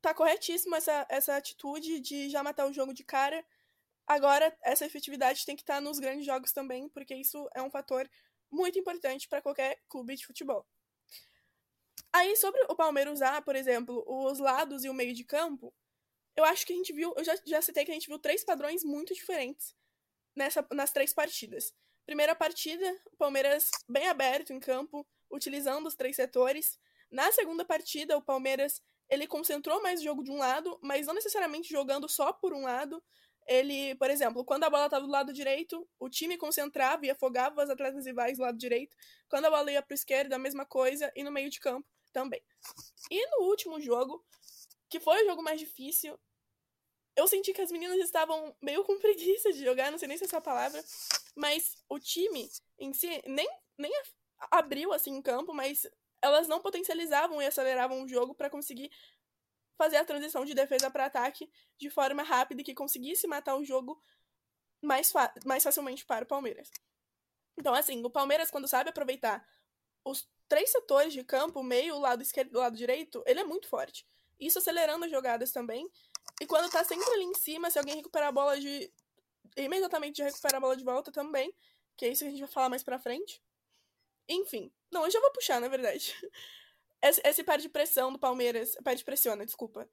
tá 0.00 0.14
corretíssimo 0.14 0.76
essa, 0.76 1.04
essa 1.08 1.34
atitude 1.34 1.98
de 1.98 2.30
já 2.30 2.40
matar 2.40 2.68
o 2.68 2.72
jogo 2.72 2.94
de 2.94 3.02
cara 3.02 3.44
Agora, 4.06 4.56
essa 4.62 4.84
efetividade 4.84 5.46
tem 5.46 5.56
que 5.56 5.62
estar 5.62 5.80
nos 5.80 5.98
grandes 5.98 6.26
jogos 6.26 6.52
também, 6.52 6.88
porque 6.88 7.14
isso 7.14 7.48
é 7.54 7.62
um 7.62 7.70
fator 7.70 8.08
muito 8.50 8.78
importante 8.78 9.28
para 9.28 9.40
qualquer 9.40 9.80
clube 9.88 10.16
de 10.16 10.26
futebol. 10.26 10.66
Aí, 12.12 12.36
sobre 12.36 12.60
o 12.68 12.76
Palmeiras 12.76 13.14
usar, 13.14 13.42
por 13.42 13.56
exemplo, 13.56 14.04
os 14.06 14.38
lados 14.38 14.84
e 14.84 14.88
o 14.88 14.94
meio 14.94 15.14
de 15.14 15.24
campo, 15.24 15.72
eu 16.36 16.44
acho 16.44 16.66
que 16.66 16.72
a 16.72 16.76
gente 16.76 16.92
viu, 16.92 17.14
eu 17.16 17.24
já, 17.24 17.34
já 17.46 17.62
citei 17.62 17.84
que 17.84 17.90
a 17.90 17.94
gente 17.94 18.08
viu 18.08 18.18
três 18.18 18.44
padrões 18.44 18.84
muito 18.84 19.14
diferentes 19.14 19.74
nessa, 20.34 20.66
nas 20.72 20.92
três 20.92 21.12
partidas. 21.12 21.72
Primeira 22.04 22.34
partida, 22.34 22.84
o 23.12 23.16
Palmeiras 23.16 23.70
bem 23.88 24.08
aberto 24.08 24.52
em 24.52 24.60
campo, 24.60 25.06
utilizando 25.30 25.86
os 25.86 25.94
três 25.94 26.16
setores. 26.16 26.78
Na 27.10 27.30
segunda 27.32 27.64
partida, 27.64 28.16
o 28.16 28.22
Palmeiras 28.22 28.82
ele 29.08 29.26
concentrou 29.26 29.82
mais 29.82 30.00
o 30.00 30.04
jogo 30.04 30.24
de 30.24 30.30
um 30.30 30.38
lado, 30.38 30.78
mas 30.82 31.06
não 31.06 31.14
necessariamente 31.14 31.68
jogando 31.68 32.08
só 32.08 32.32
por 32.32 32.52
um 32.52 32.62
lado, 32.62 33.02
ele, 33.46 33.94
por 33.96 34.10
exemplo, 34.10 34.44
quando 34.44 34.64
a 34.64 34.70
bola 34.70 34.86
estava 34.86 35.04
do 35.04 35.10
lado 35.10 35.32
direito, 35.32 35.88
o 35.98 36.08
time 36.08 36.36
concentrava 36.36 37.04
e 37.04 37.10
afogava 37.10 37.62
os 37.62 37.70
atletas 37.70 38.06
rivais 38.06 38.38
do 38.38 38.42
lado 38.42 38.56
direito. 38.56 38.96
Quando 39.28 39.46
a 39.46 39.50
bola 39.50 39.70
ia 39.70 39.82
para 39.82 39.92
o 39.92 39.94
esquerdo, 39.94 40.32
a 40.32 40.38
mesma 40.38 40.64
coisa, 40.64 41.12
e 41.16 41.22
no 41.22 41.30
meio 41.32 41.50
de 41.50 41.60
campo 41.60 41.88
também. 42.12 42.42
E 43.10 43.26
no 43.30 43.46
último 43.46 43.80
jogo, 43.80 44.24
que 44.88 45.00
foi 45.00 45.22
o 45.22 45.26
jogo 45.26 45.42
mais 45.42 45.58
difícil, 45.58 46.18
eu 47.16 47.26
senti 47.26 47.52
que 47.52 47.60
as 47.60 47.70
meninas 47.70 47.98
estavam 47.98 48.56
meio 48.60 48.84
com 48.84 48.98
preguiça 48.98 49.52
de 49.52 49.62
jogar, 49.62 49.90
não 49.90 49.98
sei 49.98 50.08
nem 50.08 50.16
se 50.16 50.24
é 50.24 50.26
essa 50.26 50.40
palavra, 50.40 50.82
mas 51.34 51.76
o 51.88 51.98
time 51.98 52.48
em 52.78 52.92
si 52.92 53.22
nem, 53.26 53.48
nem 53.76 53.92
abriu 54.50 54.92
assim 54.92 55.10
em 55.10 55.22
campo, 55.22 55.52
mas 55.52 55.86
elas 56.22 56.46
não 56.46 56.60
potencializavam 56.60 57.42
e 57.42 57.46
aceleravam 57.46 58.02
o 58.02 58.08
jogo 58.08 58.34
para 58.34 58.48
conseguir 58.48 58.90
fazer 59.82 59.96
a 59.96 60.04
transição 60.04 60.44
de 60.44 60.54
defesa 60.54 60.88
para 60.90 61.06
ataque 61.06 61.50
de 61.76 61.90
forma 61.90 62.22
rápida 62.22 62.60
e 62.60 62.64
que 62.64 62.74
conseguisse 62.74 63.26
matar 63.26 63.56
o 63.56 63.64
jogo 63.64 64.00
mais, 64.80 65.12
mais 65.44 65.62
facilmente 65.64 66.04
para 66.04 66.24
o 66.24 66.28
Palmeiras. 66.28 66.70
Então, 67.58 67.74
assim, 67.74 68.00
o 68.04 68.08
Palmeiras, 68.08 68.48
quando 68.48 68.68
sabe 68.68 68.90
aproveitar 68.90 69.44
os 70.04 70.28
três 70.48 70.70
setores 70.70 71.12
de 71.12 71.24
campo, 71.24 71.62
meio, 71.64 71.98
lado 71.98 72.22
esquerdo 72.22 72.52
e 72.52 72.58
lado 72.58 72.76
direito, 72.76 73.24
ele 73.26 73.40
é 73.40 73.44
muito 73.44 73.68
forte. 73.68 74.06
Isso 74.38 74.58
acelerando 74.58 75.04
as 75.04 75.10
jogadas 75.10 75.50
também. 75.50 75.90
E 76.40 76.46
quando 76.46 76.70
tá 76.70 76.84
sempre 76.84 77.10
ali 77.12 77.24
em 77.24 77.34
cima, 77.34 77.70
se 77.70 77.78
alguém 77.78 77.96
recuperar 77.96 78.28
a 78.28 78.32
bola 78.32 78.58
de. 78.58 78.92
imediatamente 79.56 80.18
já 80.18 80.24
recupera 80.24 80.58
a 80.58 80.60
bola 80.60 80.76
de 80.76 80.84
volta 80.84 81.10
também. 81.10 81.52
Que 81.96 82.06
é 82.06 82.08
isso 82.08 82.20
que 82.22 82.28
a 82.28 82.30
gente 82.30 82.40
vai 82.40 82.48
falar 82.48 82.68
mais 82.68 82.84
pra 82.84 82.98
frente. 83.00 83.42
Enfim. 84.28 84.72
Não, 84.90 85.04
eu 85.04 85.10
já 85.10 85.20
vou 85.20 85.32
puxar, 85.32 85.60
na 85.60 85.68
verdade. 85.68 86.14
Esse, 87.02 87.20
esse 87.24 87.42
de 87.58 87.68
pressão 87.68 88.12
do 88.12 88.18
Palmeiras. 88.18 88.76
Par 88.84 88.94
de 88.94 89.04
pressiona, 89.04 89.44
desculpa. 89.44 89.88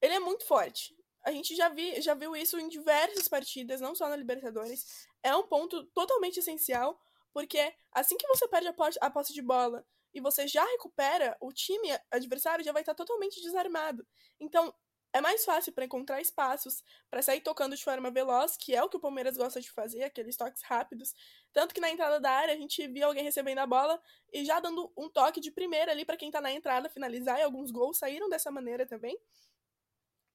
Ele 0.00 0.14
é 0.14 0.20
muito 0.20 0.44
forte. 0.46 0.96
A 1.24 1.32
gente 1.32 1.54
já, 1.56 1.68
vi, 1.68 2.00
já 2.00 2.14
viu 2.14 2.36
isso 2.36 2.58
em 2.58 2.68
diversas 2.68 3.28
partidas, 3.28 3.80
não 3.80 3.94
só 3.94 4.08
na 4.08 4.16
Libertadores. 4.16 5.06
É 5.22 5.34
um 5.34 5.42
ponto 5.42 5.84
totalmente 5.86 6.38
essencial, 6.38 6.98
porque 7.32 7.74
assim 7.92 8.16
que 8.16 8.28
você 8.28 8.46
perde 8.48 8.68
a 8.68 8.72
posse, 8.72 8.98
a 9.02 9.10
posse 9.10 9.34
de 9.34 9.42
bola 9.42 9.84
e 10.14 10.20
você 10.20 10.46
já 10.46 10.64
recupera, 10.64 11.36
o 11.40 11.52
time 11.52 11.88
adversário 12.10 12.64
já 12.64 12.72
vai 12.72 12.82
estar 12.82 12.94
totalmente 12.94 13.42
desarmado. 13.42 14.06
Então, 14.40 14.72
é 15.12 15.20
mais 15.20 15.44
fácil 15.44 15.72
para 15.72 15.84
encontrar 15.84 16.20
espaços, 16.20 16.82
para 17.10 17.22
sair 17.22 17.40
tocando 17.40 17.74
de 17.74 17.82
forma 17.82 18.10
veloz, 18.10 18.56
que 18.56 18.74
é 18.74 18.82
o 18.82 18.88
que 18.88 18.96
o 18.96 19.00
Palmeiras 19.00 19.36
gosta 19.36 19.60
de 19.60 19.70
fazer, 19.70 20.02
aqueles 20.02 20.36
toques 20.36 20.62
rápidos. 20.62 21.14
Tanto 21.52 21.74
que 21.74 21.80
na 21.80 21.90
entrada 21.90 22.20
da 22.20 22.30
área 22.30 22.54
a 22.54 22.56
gente 22.56 22.86
via 22.88 23.06
alguém 23.06 23.24
recebendo 23.24 23.58
a 23.58 23.66
bola 23.66 24.00
e 24.32 24.44
já 24.44 24.60
dando 24.60 24.92
um 24.96 25.08
toque 25.08 25.40
de 25.40 25.50
primeira 25.50 25.92
ali 25.92 26.04
para 26.04 26.16
quem 26.16 26.30
tá 26.30 26.40
na 26.40 26.52
entrada 26.52 26.88
finalizar, 26.88 27.38
e 27.38 27.42
alguns 27.42 27.70
gols 27.70 27.98
saíram 27.98 28.28
dessa 28.28 28.50
maneira 28.50 28.86
também. 28.86 29.18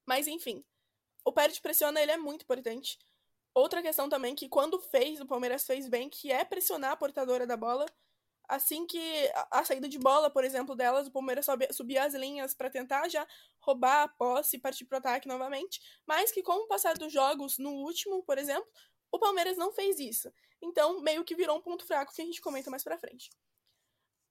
Mas 0.06 0.26
enfim, 0.26 0.64
o 1.24 1.32
Pérez 1.32 1.58
pressiona, 1.58 2.02
ele 2.02 2.12
é 2.12 2.16
muito 2.16 2.42
importante. 2.42 2.98
Outra 3.54 3.80
questão 3.80 4.08
também 4.08 4.34
que 4.34 4.48
quando 4.48 4.80
fez, 4.80 5.20
o 5.20 5.26
Palmeiras 5.26 5.64
fez 5.64 5.88
bem, 5.88 6.10
que 6.10 6.32
é 6.32 6.44
pressionar 6.44 6.90
a 6.90 6.96
portadora 6.96 7.46
da 7.46 7.56
bola. 7.56 7.86
Assim 8.48 8.86
que 8.86 9.30
a, 9.50 9.64
saída 9.64 9.88
de 9.88 9.98
bola, 9.98 10.30
por 10.30 10.44
exemplo, 10.44 10.74
delas, 10.74 11.06
o 11.06 11.10
Palmeiras 11.10 11.46
sobe, 11.46 11.72
subia 11.72 12.04
as 12.04 12.14
linhas 12.14 12.54
para 12.54 12.70
tentar 12.70 13.08
já 13.08 13.26
roubar 13.60 14.02
a 14.02 14.08
posse 14.08 14.56
e 14.56 14.60
partir 14.60 14.84
pro 14.84 14.98
ataque 14.98 15.26
novamente. 15.26 15.80
Mas 16.06 16.30
que 16.30 16.42
com 16.42 16.52
o 16.52 16.66
passar 16.66 16.96
dos 16.96 17.12
jogos, 17.12 17.58
no 17.58 17.70
último, 17.70 18.22
por 18.22 18.38
exemplo, 18.38 18.68
o 19.10 19.18
Palmeiras 19.18 19.56
não 19.56 19.72
fez 19.72 19.98
isso. 19.98 20.32
Então, 20.60 21.00
meio 21.00 21.24
que 21.24 21.34
virou 21.34 21.56
um 21.56 21.62
ponto 21.62 21.86
fraco 21.86 22.12
que 22.14 22.22
a 22.22 22.24
gente 22.24 22.40
comenta 22.40 22.70
mais 22.70 22.84
pra 22.84 22.98
frente. 22.98 23.30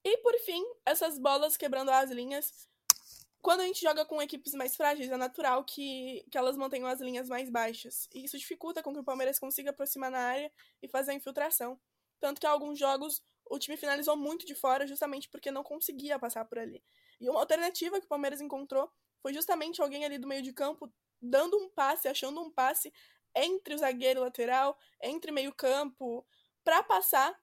E 0.04 0.18
por 0.18 0.38
fim, 0.40 0.64
essas 0.86 1.18
bolas 1.18 1.56
quebrando 1.56 1.90
as 1.90 2.12
linhas 2.12 2.68
quando 3.44 3.60
a 3.60 3.66
gente 3.66 3.82
joga 3.82 4.06
com 4.06 4.22
equipes 4.22 4.54
mais 4.54 4.74
frágeis, 4.74 5.12
é 5.12 5.18
natural 5.18 5.66
que, 5.66 6.26
que 6.32 6.38
elas 6.38 6.56
mantenham 6.56 6.88
as 6.88 7.02
linhas 7.02 7.28
mais 7.28 7.50
baixas. 7.50 8.08
E 8.14 8.24
isso 8.24 8.38
dificulta 8.38 8.82
com 8.82 8.94
que 8.94 9.00
o 9.00 9.04
Palmeiras 9.04 9.38
consiga 9.38 9.72
aproximar 9.72 10.10
na 10.10 10.18
área 10.18 10.50
e 10.82 10.88
fazer 10.88 11.12
a 11.12 11.14
infiltração. 11.14 11.78
Tanto 12.22 12.40
que 12.40 12.48
alguns 12.48 12.80
jogos 12.80 13.22
o 13.46 13.60
time 13.60 13.78
finalizou 13.78 14.16
muito 14.16 14.46
de 14.46 14.56
fora 14.56 14.88
justamente 14.88 15.30
porque 15.30 15.52
não 15.52 15.64
conseguia 15.64 16.20
passar 16.20 16.46
por 16.46 16.60
ali. 16.60 16.84
E 17.20 17.30
uma 17.30 17.40
alternativa 17.40 18.00
que 18.00 18.06
o 18.06 18.10
Palmeiras 18.10 18.42
encontrou 18.42 18.92
foi 19.22 19.34
justamente 19.34 19.82
alguém 19.82 20.06
ali 20.06 20.18
do 20.18 20.28
meio 20.28 20.42
de 20.42 20.54
campo 20.54 20.92
dando 21.22 21.58
um 21.58 21.70
passe, 21.70 22.08
achando 22.08 22.42
um 22.42 22.52
passe 22.52 22.94
entre 23.36 23.74
o 23.74 23.78
zagueiro 23.78 24.22
lateral, 24.22 24.78
entre 25.02 25.32
meio 25.32 25.54
campo, 25.54 26.26
para 26.64 26.84
passar 26.84 27.38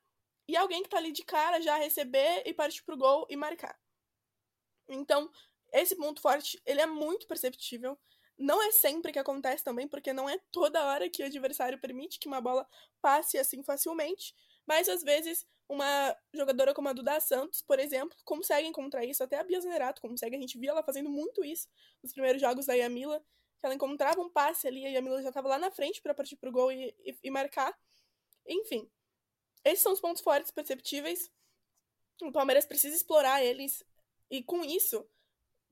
e 0.46 0.56
alguém 0.56 0.82
que 0.82 0.88
tá 0.88 0.98
ali 0.98 1.12
de 1.12 1.24
cara 1.24 1.60
já 1.60 1.76
receber 1.76 2.42
e 2.44 2.52
partir 2.52 2.82
pro 2.84 2.96
gol 2.96 3.26
e 3.30 3.36
marcar. 3.36 3.78
Então, 4.88 5.30
esse 5.72 5.96
ponto 5.96 6.20
forte, 6.20 6.60
ele 6.66 6.80
é 6.80 6.86
muito 6.86 7.26
perceptível. 7.26 7.98
Não 8.36 8.62
é 8.62 8.72
sempre 8.72 9.12
que 9.12 9.18
acontece 9.18 9.62
também, 9.62 9.86
porque 9.86 10.12
não 10.12 10.28
é 10.28 10.38
toda 10.50 10.84
hora 10.84 11.08
que 11.08 11.22
o 11.22 11.26
adversário 11.26 11.80
permite 11.80 12.18
que 12.18 12.26
uma 12.26 12.40
bola 12.40 12.66
passe 13.00 13.38
assim 13.38 13.62
facilmente. 13.62 14.34
Mas 14.66 14.88
às 14.88 15.02
vezes, 15.02 15.46
uma 15.68 16.16
jogadora 16.34 16.74
como 16.74 16.88
a 16.88 16.92
Duda 16.92 17.20
Santos, 17.20 17.62
por 17.62 17.78
exemplo, 17.78 18.16
consegue 18.24 18.66
encontrar 18.66 19.04
isso. 19.04 19.22
Até 19.22 19.38
a 19.38 19.44
Bia 19.44 19.60
Zenerato 19.60 20.00
consegue. 20.00 20.36
A 20.36 20.40
gente 20.40 20.58
via 20.58 20.70
ela 20.70 20.82
fazendo 20.82 21.08
muito 21.08 21.44
isso 21.44 21.68
nos 22.02 22.12
primeiros 22.12 22.40
jogos 22.40 22.66
da 22.66 22.74
Yamila. 22.74 23.20
Que 23.58 23.66
ela 23.66 23.74
encontrava 23.74 24.20
um 24.20 24.30
passe 24.30 24.66
ali, 24.66 24.86
a 24.86 24.88
Yamila 24.88 25.22
já 25.22 25.28
estava 25.28 25.48
lá 25.48 25.58
na 25.58 25.70
frente 25.70 26.00
para 26.00 26.14
partir 26.14 26.36
pro 26.36 26.50
gol 26.50 26.72
e, 26.72 26.94
e, 27.04 27.16
e 27.24 27.30
marcar. 27.30 27.78
Enfim, 28.46 28.90
esses 29.64 29.82
são 29.82 29.92
os 29.92 30.00
pontos 30.00 30.22
fortes 30.22 30.50
perceptíveis. 30.50 31.30
O 32.22 32.32
Palmeiras 32.32 32.64
precisa 32.64 32.96
explorar 32.96 33.44
eles. 33.44 33.84
E 34.30 34.42
com 34.42 34.64
isso, 34.64 35.06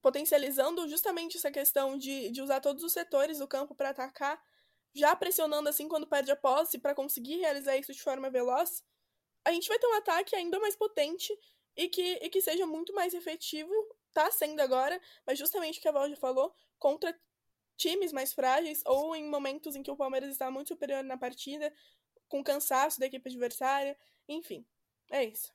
potencializando 0.00 0.88
justamente 0.88 1.36
essa 1.36 1.50
questão 1.50 1.96
de, 1.96 2.30
de 2.30 2.42
usar 2.42 2.60
todos 2.60 2.84
os 2.84 2.92
setores 2.92 3.38
do 3.38 3.48
campo 3.48 3.74
para 3.74 3.90
atacar, 3.90 4.40
já 4.94 5.14
pressionando 5.14 5.68
assim 5.68 5.88
quando 5.88 6.06
perde 6.06 6.30
a 6.30 6.36
posse 6.36 6.78
para 6.78 6.94
conseguir 6.94 7.36
realizar 7.36 7.76
isso 7.76 7.92
de 7.92 8.02
forma 8.02 8.30
veloz, 8.30 8.84
a 9.44 9.52
gente 9.52 9.68
vai 9.68 9.78
ter 9.78 9.86
um 9.86 9.94
ataque 9.94 10.36
ainda 10.36 10.58
mais 10.58 10.76
potente 10.76 11.32
e 11.76 11.88
que, 11.88 12.18
e 12.22 12.28
que 12.28 12.42
seja 12.42 12.66
muito 12.66 12.92
mais 12.92 13.14
efetivo, 13.14 13.72
tá 14.12 14.30
sendo 14.30 14.60
agora, 14.60 15.00
mas 15.26 15.38
justamente 15.38 15.78
o 15.78 15.82
que 15.82 15.88
a 15.88 15.92
Val 15.92 16.08
já 16.08 16.16
falou, 16.16 16.54
contra 16.78 17.18
times 17.76 18.12
mais 18.12 18.32
frágeis 18.32 18.82
ou 18.84 19.14
em 19.14 19.28
momentos 19.28 19.76
em 19.76 19.82
que 19.82 19.90
o 19.90 19.96
Palmeiras 19.96 20.30
está 20.30 20.50
muito 20.50 20.68
superior 20.68 21.04
na 21.04 21.16
partida, 21.16 21.72
com 22.28 22.42
cansaço 22.42 22.98
da 22.98 23.06
equipe 23.06 23.28
adversária, 23.28 23.96
enfim, 24.28 24.66
é 25.10 25.24
isso. 25.24 25.52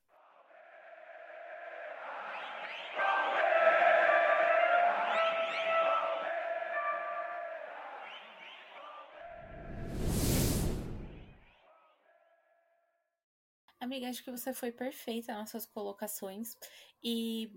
Amiga, 13.94 14.10
acho 14.10 14.24
que 14.24 14.32
você 14.32 14.52
foi 14.56 14.72
perfeita 14.72 15.36
nas 15.36 15.52
suas 15.52 15.68
colocações. 15.68 16.58
E 17.04 17.54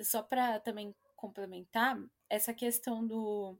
só 0.00 0.22
para 0.22 0.58
também 0.60 0.94
complementar, 1.14 2.02
essa 2.26 2.54
questão 2.54 3.06
do, 3.06 3.54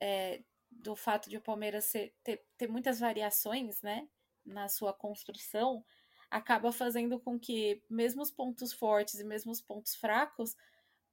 é, 0.00 0.42
do 0.70 0.96
fato 0.96 1.28
de 1.28 1.36
o 1.36 1.42
Palmeiras 1.42 1.84
ser, 1.84 2.14
ter, 2.24 2.42
ter 2.56 2.68
muitas 2.68 3.00
variações 3.00 3.82
né, 3.82 4.08
na 4.46 4.66
sua 4.66 4.94
construção, 4.94 5.84
acaba 6.30 6.72
fazendo 6.72 7.20
com 7.20 7.38
que, 7.38 7.82
mesmo 7.90 8.22
os 8.22 8.30
pontos 8.30 8.72
fortes 8.72 9.20
e 9.20 9.24
mesmo 9.24 9.52
os 9.52 9.60
pontos 9.60 9.94
fracos, 9.94 10.56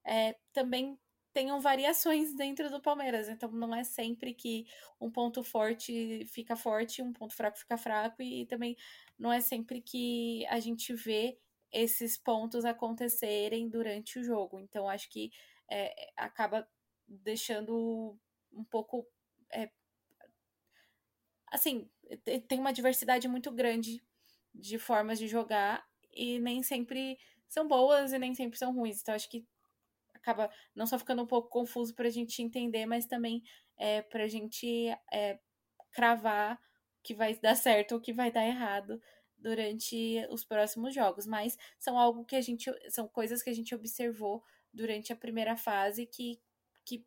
é, 0.06 0.38
também 0.54 0.98
tenham 1.34 1.60
variações 1.60 2.34
dentro 2.34 2.70
do 2.70 2.82
Palmeiras. 2.82 3.28
Então 3.28 3.52
não 3.52 3.76
é 3.76 3.84
sempre 3.84 4.34
que 4.34 4.65
um 5.00 5.12
ponto 5.12 5.43
forte 5.43 6.26
fica 6.28 6.56
forte, 6.56 7.02
um 7.02 7.13
ponto 7.13 7.36
fraco 7.36 7.60
fica 7.60 7.78
fraco, 7.78 8.24
e 8.24 8.46
também 8.46 8.78
não 9.17 9.32
é 9.32 9.41
sempre 9.41 9.82
que 9.82 10.45
a 10.47 10.60
gente 10.60 10.93
vê 10.93 11.39
esses 11.71 12.17
pontos 12.17 12.65
acontecerem 12.65 13.69
durante 13.69 14.19
o 14.19 14.23
jogo. 14.23 14.60
Então 14.60 14.88
acho 14.88 15.10
que 15.10 15.32
é, 15.69 15.93
acaba 16.15 16.67
deixando 17.08 18.17
um 18.51 18.63
pouco. 18.63 19.08
É, 19.51 19.69
assim, 21.51 21.89
tem 22.47 22.60
uma 22.60 22.73
diversidade 22.73 23.27
muito 23.27 23.51
grande 23.51 24.03
de 24.53 24.77
formas 24.77 25.19
de 25.19 25.27
jogar 25.27 25.86
e 26.13 26.39
nem 26.39 26.63
sempre 26.63 27.17
são 27.47 27.67
boas 27.67 28.12
e 28.12 28.19
nem 28.19 28.34
sempre 28.34 28.58
são 28.58 28.73
ruins. 28.73 29.01
Então 29.01 29.15
acho 29.15 29.30
que 29.30 29.45
acaba 30.13 30.49
não 30.75 30.86
só 30.86 30.97
ficando 30.97 31.23
um 31.23 31.27
pouco 31.27 31.49
confuso 31.49 31.93
para 31.95 32.08
a 32.08 32.12
gente 32.12 32.41
entender, 32.41 32.86
mas 32.86 33.06
também 33.06 33.43
é, 33.77 34.01
para 34.01 34.23
a 34.23 34.27
gente 34.27 34.88
cravar 35.91 36.60
que 37.03 37.13
vai 37.13 37.36
dar 37.36 37.55
certo 37.55 37.93
ou 37.93 38.01
que 38.01 38.13
vai 38.13 38.31
dar 38.31 38.45
errado 38.45 39.01
durante 39.38 40.25
os 40.29 40.43
próximos 40.43 40.93
jogos. 40.93 41.25
Mas 41.25 41.57
são 41.77 41.97
algo 41.97 42.25
que 42.25 42.36
a 42.36 42.41
gente. 42.41 42.71
são 42.89 43.07
coisas 43.07 43.41
que 43.41 43.49
a 43.49 43.53
gente 43.53 43.73
observou 43.75 44.43
durante 44.73 45.13
a 45.13 45.15
primeira 45.15 45.55
fase 45.55 46.05
que, 46.05 46.39
que 46.83 47.05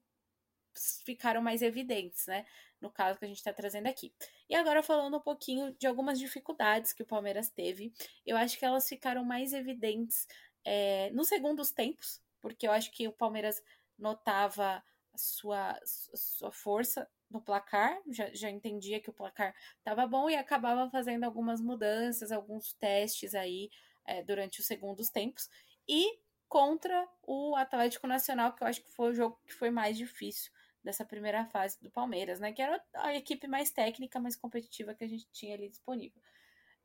ficaram 1.05 1.43
mais 1.43 1.63
evidentes, 1.63 2.27
né? 2.27 2.47
No 2.81 2.91
caso 2.91 3.19
que 3.19 3.25
a 3.25 3.29
gente 3.29 3.39
está 3.39 3.53
trazendo 3.53 3.87
aqui. 3.87 4.13
E 4.49 4.55
agora 4.55 4.83
falando 4.83 5.17
um 5.17 5.21
pouquinho 5.21 5.75
de 5.79 5.87
algumas 5.87 6.19
dificuldades 6.19 6.93
que 6.93 7.03
o 7.03 7.07
Palmeiras 7.07 7.51
teve, 7.51 7.93
eu 8.25 8.37
acho 8.37 8.59
que 8.59 8.65
elas 8.65 8.89
ficaram 8.89 9.23
mais 9.23 9.53
evidentes 9.53 10.27
é, 10.65 11.11
nos 11.11 11.29
segundos 11.29 11.71
tempos, 11.71 12.23
porque 12.41 12.67
eu 12.67 12.73
acho 12.73 12.91
que 12.91 13.07
o 13.07 13.13
Palmeiras 13.13 13.63
notava 13.99 14.83
sua, 15.15 15.73
a 15.73 15.87
sua 16.17 16.51
força 16.51 17.09
no 17.31 17.41
placar, 17.41 17.99
já, 18.09 18.29
já 18.35 18.51
entendia 18.51 19.01
que 19.01 19.11
o 19.11 19.13
placar 19.13 19.55
estava 19.79 20.07
bom 20.07 20.29
e 20.29 20.37
acabava 20.37 20.91
fazendo 20.91 21.25
algumas 21.25 21.61
mudanças, 21.61 22.33
alguns 22.33 22.73
testes 22.75 23.35
aí 23.35 23.71
é, 24.05 24.23
durante 24.23 24.61
os 24.61 24.67
segundos 24.67 25.11
tempos. 25.11 25.49
E 25.89 26.19
contra 26.49 27.09
o 27.23 27.55
Atlético 27.55 28.07
Nacional, 28.07 28.55
que 28.55 28.63
eu 28.63 28.67
acho 28.67 28.83
que 28.83 28.91
foi 28.91 29.11
o 29.11 29.15
jogo 29.15 29.41
que 29.47 29.55
foi 29.55 29.71
mais 29.71 29.97
difícil 29.97 30.51
dessa 30.83 31.05
primeira 31.05 31.45
fase 31.47 31.81
do 31.81 31.91
Palmeiras, 31.91 32.41
né? 32.41 32.53
Que 32.53 32.63
era 32.63 32.83
a 32.95 33.15
equipe 33.15 33.47
mais 33.47 33.71
técnica, 33.71 34.19
mais 34.19 34.37
competitiva 34.37 34.95
que 34.95 35.05
a 35.05 35.09
gente 35.09 35.29
tinha 35.31 35.55
ali 35.55 35.69
disponível. 35.69 36.21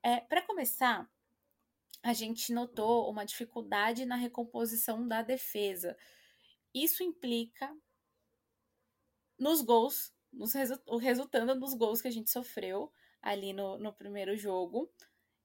É, 0.03 0.19
Para 0.19 0.41
começar, 0.43 1.09
a 2.03 2.13
gente 2.13 2.53
notou 2.53 3.09
uma 3.09 3.25
dificuldade 3.25 4.05
na 4.05 4.15
recomposição 4.15 5.07
da 5.07 5.23
defesa. 5.23 5.97
Isso 6.73 7.01
implica 7.01 7.75
nos 9.39 9.61
gols, 9.61 10.13
nos 10.35 10.53
resu 10.53 10.79
resultando 10.99 11.55
nos 11.55 11.73
gols 11.73 12.01
que 12.01 12.07
a 12.07 12.11
gente 12.11 12.29
sofreu 12.29 12.91
ali 13.21 13.53
no, 13.53 13.77
no 13.77 13.93
primeiro 13.93 14.35
jogo, 14.35 14.91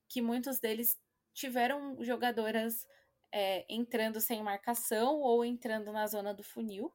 que 0.08 0.20
muitos 0.20 0.58
deles 0.58 1.00
tiveram 1.32 1.96
jogadoras 2.02 2.86
é, 3.32 3.64
entrando 3.68 4.20
sem 4.20 4.42
marcação 4.42 5.20
ou 5.20 5.44
entrando 5.44 5.92
na 5.92 6.06
zona 6.06 6.34
do 6.34 6.42
funil, 6.42 6.92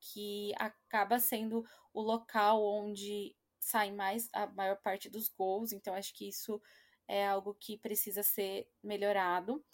que 0.00 0.52
acaba 0.56 1.18
sendo 1.18 1.64
o 1.92 2.00
local 2.00 2.64
onde 2.64 3.36
sai 3.58 3.90
mais 3.90 4.28
a 4.32 4.46
maior 4.46 4.76
parte 4.76 5.08
dos 5.08 5.28
gols. 5.28 5.72
Então 5.72 5.94
acho 5.94 6.14
que 6.14 6.28
isso 6.28 6.60
é 7.06 7.26
algo 7.26 7.54
que 7.54 7.78
precisa 7.78 8.22
ser 8.22 8.68
melhorado. 8.82 9.64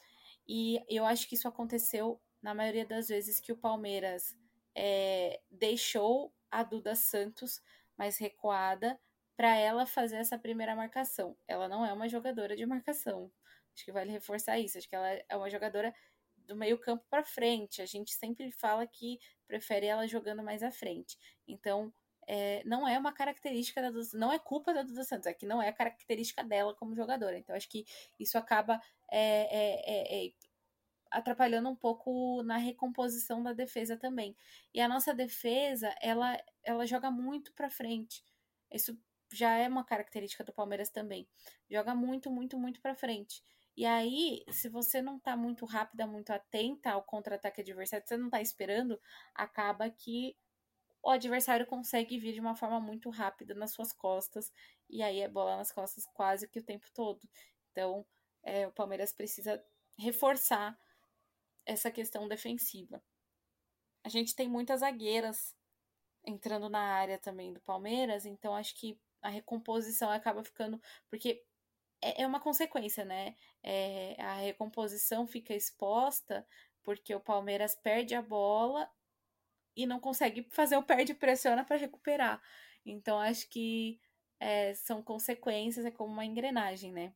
E 0.46 0.80
eu 0.88 1.04
acho 1.04 1.28
que 1.28 1.34
isso 1.34 1.48
aconteceu 1.48 2.20
na 2.42 2.54
maioria 2.54 2.84
das 2.84 3.08
vezes 3.08 3.40
que 3.40 3.52
o 3.52 3.56
Palmeiras 3.56 4.36
é, 4.74 5.40
deixou 5.50 6.34
a 6.52 6.62
Duda 6.62 6.94
Santos 6.94 7.60
mais 7.96 8.18
recuada 8.18 9.00
para 9.36 9.56
ela 9.56 9.86
fazer 9.86 10.16
essa 10.16 10.38
primeira 10.38 10.76
marcação. 10.76 11.36
Ela 11.48 11.68
não 11.68 11.84
é 11.84 11.92
uma 11.92 12.08
jogadora 12.08 12.54
de 12.54 12.66
marcação. 12.66 13.32
Acho 13.74 13.84
que 13.84 13.92
vale 13.92 14.12
reforçar 14.12 14.58
isso. 14.58 14.78
Acho 14.78 14.88
que 14.88 14.94
ela 14.94 15.08
é 15.08 15.36
uma 15.36 15.50
jogadora 15.50 15.92
do 16.36 16.54
meio 16.54 16.78
campo 16.78 17.04
para 17.08 17.24
frente. 17.24 17.80
A 17.80 17.86
gente 17.86 18.12
sempre 18.12 18.52
fala 18.52 18.86
que 18.86 19.18
prefere 19.46 19.86
ela 19.86 20.06
jogando 20.06 20.42
mais 20.42 20.62
à 20.62 20.70
frente. 20.70 21.18
Então, 21.48 21.92
é, 22.26 22.62
não 22.64 22.86
é 22.86 22.98
uma 22.98 23.12
característica 23.12 23.80
da 23.82 23.90
Duda, 23.90 24.06
não 24.14 24.32
é 24.32 24.38
culpa 24.38 24.72
da 24.72 24.82
Duda 24.82 25.02
Santos, 25.02 25.26
é 25.26 25.34
que 25.34 25.46
não 25.46 25.60
é 25.60 25.72
característica 25.72 26.44
dela 26.44 26.74
como 26.74 26.94
jogadora. 26.94 27.36
Então, 27.38 27.56
acho 27.56 27.68
que 27.68 27.84
isso 28.18 28.38
acaba 28.38 28.80
é, 29.10 29.20
é, 29.20 30.24
é, 30.24 30.26
é 30.26 30.32
atrapalhando 31.12 31.68
um 31.68 31.76
pouco 31.76 32.42
na 32.42 32.56
recomposição 32.56 33.42
da 33.42 33.52
defesa 33.52 33.96
também. 33.96 34.36
E 34.74 34.80
a 34.80 34.88
nossa 34.88 35.14
defesa, 35.14 35.94
ela, 36.00 36.36
ela 36.64 36.86
joga 36.86 37.10
muito 37.10 37.52
para 37.52 37.70
frente. 37.70 38.24
Isso 38.70 38.98
já 39.32 39.56
é 39.56 39.68
uma 39.68 39.84
característica 39.84 40.44
do 40.44 40.52
Palmeiras 40.52 40.90
também. 40.90 41.28
Joga 41.70 41.94
muito, 41.94 42.30
muito, 42.30 42.58
muito 42.58 42.80
para 42.80 42.94
frente. 42.94 43.42
E 43.76 43.86
aí, 43.86 44.44
se 44.50 44.68
você 44.68 45.00
não 45.00 45.18
tá 45.18 45.36
muito 45.36 45.64
rápida, 45.64 46.06
muito 46.06 46.30
atenta 46.30 46.90
ao 46.90 47.02
contra-ataque 47.02 47.62
adversário, 47.62 48.06
você 48.06 48.16
não 48.16 48.28
tá 48.28 48.40
esperando, 48.42 49.00
acaba 49.34 49.88
que 49.88 50.36
o 51.02 51.10
adversário 51.10 51.66
consegue 51.66 52.18
vir 52.18 52.34
de 52.34 52.40
uma 52.40 52.54
forma 52.54 52.78
muito 52.80 53.10
rápida 53.10 53.54
nas 53.54 53.72
suas 53.72 53.92
costas, 53.92 54.52
e 54.88 55.02
aí 55.02 55.20
é 55.20 55.28
bola 55.28 55.56
nas 55.56 55.72
costas 55.72 56.06
quase 56.14 56.48
que 56.48 56.58
o 56.58 56.62
tempo 56.62 56.86
todo. 56.94 57.20
Então, 57.72 58.06
é, 58.42 58.66
o 58.68 58.72
Palmeiras 58.72 59.12
precisa 59.12 59.62
reforçar 59.98 60.78
essa 61.66 61.90
questão 61.90 62.28
defensiva. 62.28 63.02
A 64.04 64.08
gente 64.08 64.34
tem 64.34 64.48
muitas 64.48 64.80
zagueiras 64.80 65.54
entrando 66.24 66.68
na 66.68 66.80
área 66.80 67.18
também 67.18 67.52
do 67.52 67.60
Palmeiras, 67.60 68.26
então 68.26 68.54
acho 68.54 68.74
que 68.74 68.98
a 69.20 69.28
recomposição 69.28 70.10
acaba 70.10 70.42
ficando. 70.42 70.80
Porque 71.08 71.44
é, 72.00 72.22
é 72.22 72.26
uma 72.26 72.40
consequência, 72.40 73.04
né? 73.04 73.36
É, 73.62 74.20
a 74.20 74.34
recomposição 74.34 75.26
fica 75.26 75.54
exposta 75.54 76.46
porque 76.82 77.14
o 77.14 77.20
Palmeiras 77.20 77.76
perde 77.76 78.14
a 78.14 78.22
bola 78.22 78.90
e 79.76 79.86
não 79.86 80.00
consegue 80.00 80.46
fazer 80.50 80.76
o 80.76 80.82
perde 80.82 81.14
pressiona 81.14 81.64
para 81.64 81.76
recuperar. 81.76 82.42
Então 82.84 83.18
acho 83.20 83.48
que 83.48 84.00
é, 84.40 84.74
são 84.74 85.02
consequências, 85.02 85.86
é 85.86 85.90
como 85.90 86.12
uma 86.12 86.24
engrenagem, 86.24 86.92
né? 86.92 87.14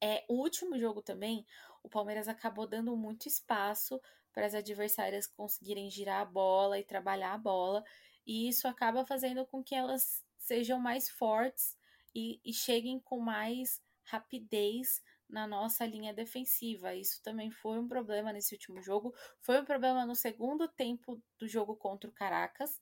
É, 0.00 0.24
o 0.28 0.34
último 0.34 0.78
jogo 0.78 1.00
também, 1.00 1.46
o 1.82 1.88
Palmeiras 1.88 2.28
acabou 2.28 2.66
dando 2.66 2.96
muito 2.96 3.28
espaço 3.28 4.00
para 4.32 4.46
as 4.46 4.54
adversárias 4.54 5.26
conseguirem 5.26 5.90
girar 5.90 6.20
a 6.20 6.24
bola 6.24 6.78
e 6.78 6.84
trabalhar 6.84 7.34
a 7.34 7.38
bola, 7.38 7.84
e 8.26 8.48
isso 8.48 8.66
acaba 8.66 9.04
fazendo 9.04 9.44
com 9.46 9.62
que 9.62 9.74
elas 9.74 10.24
sejam 10.38 10.78
mais 10.78 11.10
fortes 11.10 11.76
e, 12.14 12.40
e 12.44 12.52
cheguem 12.52 12.98
com 13.00 13.18
mais 13.18 13.80
rapidez 14.04 15.02
na 15.28 15.46
nossa 15.46 15.86
linha 15.86 16.12
defensiva. 16.12 16.94
Isso 16.94 17.22
também 17.22 17.50
foi 17.50 17.78
um 17.78 17.88
problema 17.88 18.32
nesse 18.32 18.54
último 18.54 18.82
jogo. 18.82 19.14
Foi 19.40 19.60
um 19.60 19.64
problema 19.64 20.04
no 20.04 20.14
segundo 20.14 20.68
tempo 20.68 21.20
do 21.38 21.48
jogo 21.48 21.74
contra 21.74 22.08
o 22.08 22.12
Caracas, 22.12 22.80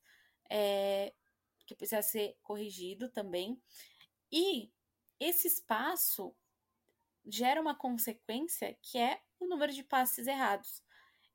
é, 0.50 1.14
que 1.64 1.74
precisa 1.74 2.02
ser 2.02 2.36
corrigido 2.42 3.08
também. 3.08 3.62
E 4.32 4.70
esse 5.20 5.46
espaço 5.46 6.34
gera 7.26 7.60
uma 7.60 7.74
consequência 7.74 8.76
que 8.82 8.98
é 8.98 9.20
o 9.38 9.46
número 9.46 9.72
de 9.72 9.82
passes 9.82 10.26
errados. 10.26 10.82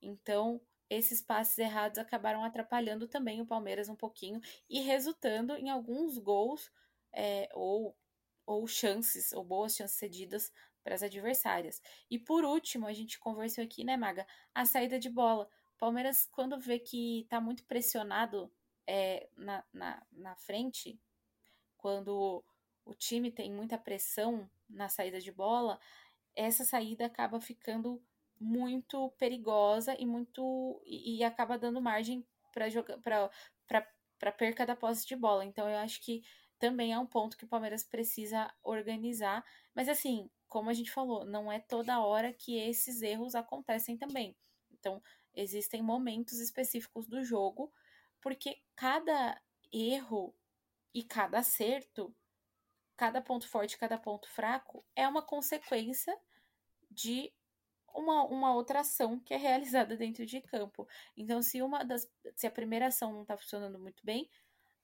Então, 0.02 0.62
esses 0.90 1.22
passes 1.22 1.58
errados 1.58 1.98
acabaram 1.98 2.44
atrapalhando 2.44 3.08
também 3.08 3.42
o 3.42 3.46
Palmeiras 3.46 3.90
um 3.90 3.96
pouquinho 3.96 4.40
e 4.70 4.80
resultando 4.82 5.56
em 5.56 5.70
alguns 5.70 6.18
gols 6.18 6.72
é, 7.12 7.50
ou, 7.54 7.98
ou 8.46 8.68
chances, 8.68 9.32
ou 9.32 9.44
boas 9.44 9.76
chances 9.76 9.98
cedidas 9.98 10.52
para 10.84 10.94
as 10.94 11.02
adversárias. 11.02 11.82
E 12.10 12.20
por 12.20 12.46
último, 12.46 12.86
a 12.86 12.94
gente 12.94 13.18
conversou 13.18 13.64
aqui, 13.64 13.84
né, 13.84 13.98
Maga? 13.98 14.28
A 14.54 14.66
saída 14.66 15.00
de 15.00 15.10
bola. 15.10 15.50
O 15.76 15.78
Palmeiras, 15.78 16.28
quando 16.32 16.60
vê 16.60 16.78
que 16.78 17.22
está 17.22 17.42
muito 17.42 17.64
pressionado 17.66 18.52
é, 18.86 19.28
na, 19.36 19.64
na, 19.74 20.06
na 20.12 20.36
frente, 20.36 21.00
quando 21.76 22.44
o 22.86 22.94
time 22.94 23.32
tem 23.32 23.52
muita 23.52 23.78
pressão 23.78 24.50
na 24.70 24.90
saída 24.90 25.20
de 25.20 25.32
bola, 25.32 25.80
essa 26.36 26.64
saída 26.64 27.06
acaba 27.06 27.40
ficando 27.40 28.02
muito 28.40 29.12
perigosa 29.12 29.96
e 30.00 30.06
muito 30.06 30.82
e, 30.86 31.18
e 31.18 31.24
acaba 31.24 31.58
dando 31.58 31.82
margem 31.82 32.26
para 32.52 32.70
jogar 32.70 32.98
para 33.00 34.32
perca 34.32 34.66
da 34.66 34.76
posse 34.76 35.06
de 35.06 35.16
bola. 35.16 35.46
Então 35.46 35.70
eu 35.70 35.78
acho 35.78 36.02
que 36.02 36.24
também 36.60 36.94
é 36.94 37.00
um 37.00 37.06
ponto 37.06 37.38
que 37.38 37.46
o 37.46 37.48
Palmeiras 37.48 37.84
precisa 37.84 38.52
organizar, 38.64 39.44
mas 39.74 39.90
assim, 39.90 40.30
como 40.48 40.70
a 40.70 40.74
gente 40.74 40.92
falou, 40.92 41.26
não 41.26 41.52
é 41.52 41.60
toda 41.60 42.00
hora 42.00 42.34
que 42.34 42.58
esses 42.58 43.02
erros 43.02 43.36
acontecem 43.36 43.98
também. 43.98 44.38
Então, 44.72 45.02
existem 45.34 45.82
momentos 45.82 46.40
específicos 46.40 47.08
do 47.08 47.24
jogo, 47.24 47.74
porque 48.22 48.62
cada 48.76 49.42
erro 49.72 50.34
e 50.94 51.04
cada 51.04 51.40
acerto, 51.40 52.16
cada 52.96 53.22
ponto 53.22 53.48
forte, 53.48 53.78
cada 53.78 53.98
ponto 53.98 54.30
fraco 54.30 54.86
é 54.96 55.08
uma 55.08 55.22
consequência 55.22 56.18
de 56.90 57.34
uma, 57.94 58.24
uma 58.26 58.54
outra 58.54 58.82
ação 58.82 59.20
que 59.20 59.34
é 59.34 59.38
realizada 59.38 59.96
dentro 59.98 60.26
de 60.26 60.42
campo. 60.42 60.88
Então, 61.16 61.42
se 61.42 61.62
uma 61.62 61.84
das. 61.84 62.10
Se 62.36 62.48
a 62.48 62.52
primeira 62.52 62.88
ação 62.88 63.14
não 63.14 63.22
está 63.22 63.38
funcionando 63.38 63.80
muito 63.80 64.06
bem, 64.06 64.30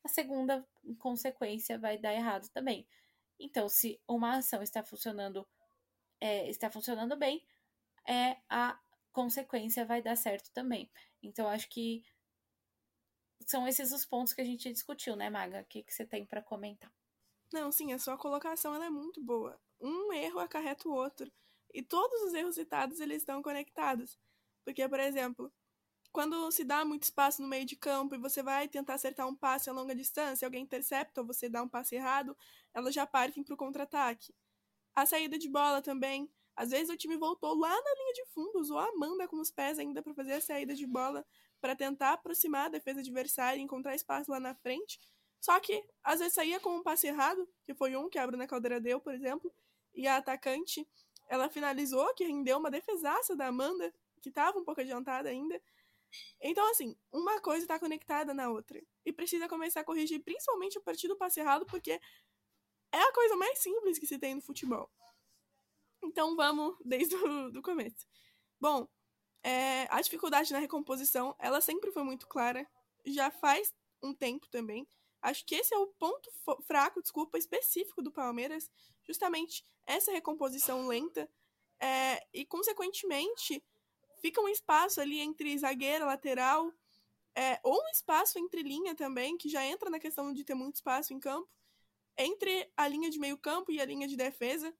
a 0.03 0.07
segunda, 0.07 0.65
em 0.83 0.95
consequência, 0.95 1.77
vai 1.77 1.97
dar 1.97 2.13
errado 2.13 2.49
também. 2.49 2.87
Então, 3.39 3.67
se 3.69 3.99
uma 4.07 4.37
ação 4.37 4.61
está 4.61 4.83
funcionando, 4.83 5.47
é, 6.19 6.49
está 6.49 6.69
funcionando 6.69 7.15
bem, 7.17 7.45
é 8.07 8.37
a 8.49 8.79
consequência 9.11 9.85
vai 9.85 10.01
dar 10.01 10.15
certo 10.15 10.51
também. 10.53 10.89
Então, 11.21 11.47
acho 11.47 11.67
que 11.69 12.03
são 13.45 13.67
esses 13.67 13.91
os 13.91 14.05
pontos 14.05 14.33
que 14.33 14.41
a 14.41 14.45
gente 14.45 14.71
discutiu, 14.71 15.15
né, 15.15 15.29
Maga? 15.29 15.61
O 15.61 15.65
que, 15.65 15.83
que 15.83 15.93
você 15.93 16.05
tem 16.05 16.25
para 16.25 16.41
comentar? 16.41 16.91
Não, 17.53 17.71
sim, 17.71 17.91
a 17.93 17.99
sua 17.99 18.17
colocação 18.17 18.73
ela 18.73 18.85
é 18.85 18.89
muito 18.89 19.21
boa. 19.21 19.59
Um 19.79 20.13
erro 20.13 20.39
acarreta 20.39 20.87
o 20.87 20.93
outro. 20.93 21.31
E 21.73 21.81
todos 21.81 22.21
os 22.23 22.33
erros 22.33 22.55
citados, 22.55 22.99
eles 22.99 23.17
estão 23.17 23.41
conectados. 23.41 24.17
Porque, 24.63 24.87
por 24.87 24.99
exemplo, 24.99 25.51
quando 26.11 26.51
se 26.51 26.63
dá 26.63 26.85
muito 26.85 27.03
espaço 27.03 27.41
no 27.41 27.47
meio 27.47 27.65
de 27.65 27.75
campo 27.75 28.15
e 28.15 28.19
você 28.19 28.43
vai 28.43 28.67
tentar 28.67 28.95
acertar 28.95 29.27
um 29.27 29.35
passe 29.35 29.69
a 29.69 29.73
longa 29.73 29.95
distância, 29.95 30.45
alguém 30.45 30.63
intercepta 30.63 31.21
ou 31.21 31.27
você 31.27 31.49
dá 31.49 31.63
um 31.63 31.69
passe 31.69 31.95
errado, 31.95 32.37
elas 32.73 32.93
já 32.93 33.07
partem 33.07 33.43
para 33.43 33.53
o 33.53 33.57
contra-ataque. 33.57 34.33
A 34.95 35.05
saída 35.05 35.37
de 35.37 35.49
bola 35.49 35.81
também. 35.81 36.31
Às 36.55 36.71
vezes 36.71 36.89
o 36.89 36.97
time 36.97 37.17
voltou 37.17 37.55
lá 37.57 37.69
na 37.69 37.95
linha 37.95 38.13
de 38.13 38.25
fundo, 38.33 38.59
usou 38.59 38.77
a 38.79 38.89
Amanda 38.89 39.27
com 39.27 39.39
os 39.39 39.51
pés 39.51 39.79
ainda 39.79 40.03
para 40.03 40.13
fazer 40.13 40.33
a 40.33 40.41
saída 40.41 40.75
de 40.75 40.85
bola, 40.85 41.25
para 41.61 41.75
tentar 41.75 42.13
aproximar 42.13 42.65
a 42.67 42.69
defesa 42.69 42.99
adversária 42.99 43.59
e 43.59 43.63
encontrar 43.63 43.95
espaço 43.95 44.31
lá 44.31 44.39
na 44.39 44.53
frente. 44.55 44.99
Só 45.41 45.59
que, 45.59 45.83
às 46.03 46.19
vezes 46.19 46.35
saía 46.35 46.59
com 46.59 46.77
um 46.77 46.83
passe 46.83 47.07
errado, 47.07 47.49
que 47.65 47.73
foi 47.73 47.95
um 47.97 48.07
que 48.07 48.19
a 48.19 48.27
Bruna 48.27 48.47
Caldeira 48.47 48.79
deu, 48.79 49.01
por 49.01 49.13
exemplo, 49.13 49.51
e 49.93 50.07
a 50.07 50.17
atacante 50.17 50.87
ela 51.27 51.49
finalizou, 51.49 52.13
que 52.13 52.23
rendeu 52.23 52.59
uma 52.59 52.69
defesaça 52.69 53.35
da 53.35 53.47
Amanda, 53.47 53.91
que 54.21 54.29
estava 54.29 54.59
um 54.59 54.63
pouco 54.63 54.81
adiantada 54.81 55.29
ainda. 55.29 55.59
Então, 56.39 56.69
assim, 56.69 56.95
uma 57.11 57.41
coisa 57.41 57.63
está 57.63 57.79
conectada 57.79 58.33
na 58.33 58.49
outra. 58.49 58.81
E 59.03 59.11
precisa 59.11 59.47
começar 59.47 59.81
a 59.81 59.83
corrigir, 59.83 60.23
principalmente 60.23 60.77
a 60.77 60.81
partir 60.81 61.07
do 61.07 61.17
passe 61.17 61.39
errado, 61.39 61.65
porque 61.65 61.99
é 62.91 63.01
a 63.01 63.13
coisa 63.13 63.35
mais 63.35 63.59
simples 63.59 63.97
que 63.97 64.05
se 64.05 64.19
tem 64.19 64.35
no 64.35 64.41
futebol. 64.41 64.91
Então, 66.03 66.35
vamos 66.35 66.77
desde 66.85 67.15
o 67.15 67.49
do 67.49 67.61
começo. 67.61 68.05
Bom, 68.59 68.87
é, 69.43 69.87
a 69.89 70.01
dificuldade 70.01 70.53
na 70.53 70.59
recomposição, 70.59 71.35
ela 71.39 71.61
sempre 71.61 71.91
foi 71.91 72.03
muito 72.03 72.27
clara. 72.27 72.67
Já 73.05 73.31
faz 73.31 73.73
um 74.03 74.13
tempo 74.13 74.47
também. 74.49 74.87
Acho 75.21 75.45
que 75.45 75.55
esse 75.55 75.73
é 75.73 75.77
o 75.77 75.87
ponto 75.87 76.31
fraco, 76.63 77.01
desculpa, 77.01 77.37
específico 77.37 78.01
do 78.01 78.11
Palmeiras, 78.11 78.69
justamente 79.03 79.63
essa 79.85 80.11
recomposição 80.11 80.87
lenta 80.87 81.29
é, 81.79 82.25
e, 82.33 82.45
consequentemente, 82.45 83.63
fica 84.19 84.41
um 84.41 84.47
espaço 84.47 84.99
ali 84.99 85.19
entre 85.19 85.57
zagueira, 85.57 86.05
lateral, 86.05 86.71
é, 87.35 87.59
ou 87.63 87.75
um 87.75 87.89
espaço 87.89 88.39
entre 88.39 88.61
linha 88.61 88.95
também, 88.95 89.37
que 89.37 89.49
já 89.49 89.65
entra 89.65 89.89
na 89.89 89.99
questão 89.99 90.33
de 90.33 90.43
ter 90.43 90.53
muito 90.53 90.75
espaço 90.75 91.13
em 91.13 91.19
campo, 91.19 91.49
entre 92.17 92.71
a 92.75 92.87
linha 92.87 93.09
de 93.09 93.19
meio 93.19 93.37
campo 93.37 93.71
e 93.71 93.79
a 93.79 93.85
linha 93.85 94.07
de 94.07 94.15
defesa. 94.15 94.73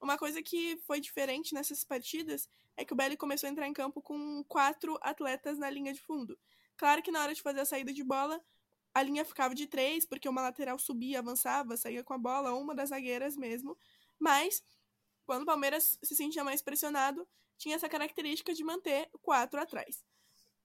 Uma 0.00 0.18
coisa 0.18 0.42
que 0.42 0.76
foi 0.86 1.00
diferente 1.00 1.54
nessas 1.54 1.82
partidas 1.82 2.48
é 2.76 2.84
que 2.84 2.92
o 2.92 2.96
Belly 2.96 3.16
começou 3.16 3.48
a 3.48 3.50
entrar 3.50 3.66
em 3.66 3.72
campo 3.72 4.02
com 4.02 4.44
quatro 4.44 4.98
atletas 5.00 5.58
na 5.58 5.70
linha 5.70 5.92
de 5.92 6.00
fundo. 6.00 6.38
Claro 6.76 7.02
que 7.02 7.10
na 7.10 7.22
hora 7.22 7.34
de 7.34 7.40
fazer 7.40 7.60
a 7.60 7.64
saída 7.64 7.92
de 7.92 8.04
bola, 8.04 8.44
a 8.94 9.02
linha 9.02 9.24
ficava 9.24 9.54
de 9.54 9.66
três, 9.66 10.06
porque 10.06 10.28
uma 10.28 10.40
lateral 10.40 10.78
subia, 10.78 11.18
avançava, 11.18 11.76
saía 11.76 12.04
com 12.04 12.14
a 12.14 12.18
bola, 12.18 12.54
uma 12.54 12.74
das 12.74 12.90
zagueiras 12.90 13.36
mesmo. 13.36 13.76
Mas, 14.18 14.62
quando 15.26 15.42
o 15.42 15.46
Palmeiras 15.46 15.98
se 16.00 16.14
sentia 16.14 16.44
mais 16.44 16.62
pressionado, 16.62 17.26
tinha 17.58 17.74
essa 17.74 17.88
característica 17.88 18.54
de 18.54 18.62
manter 18.62 19.10
quatro 19.20 19.60
atrás. 19.60 20.04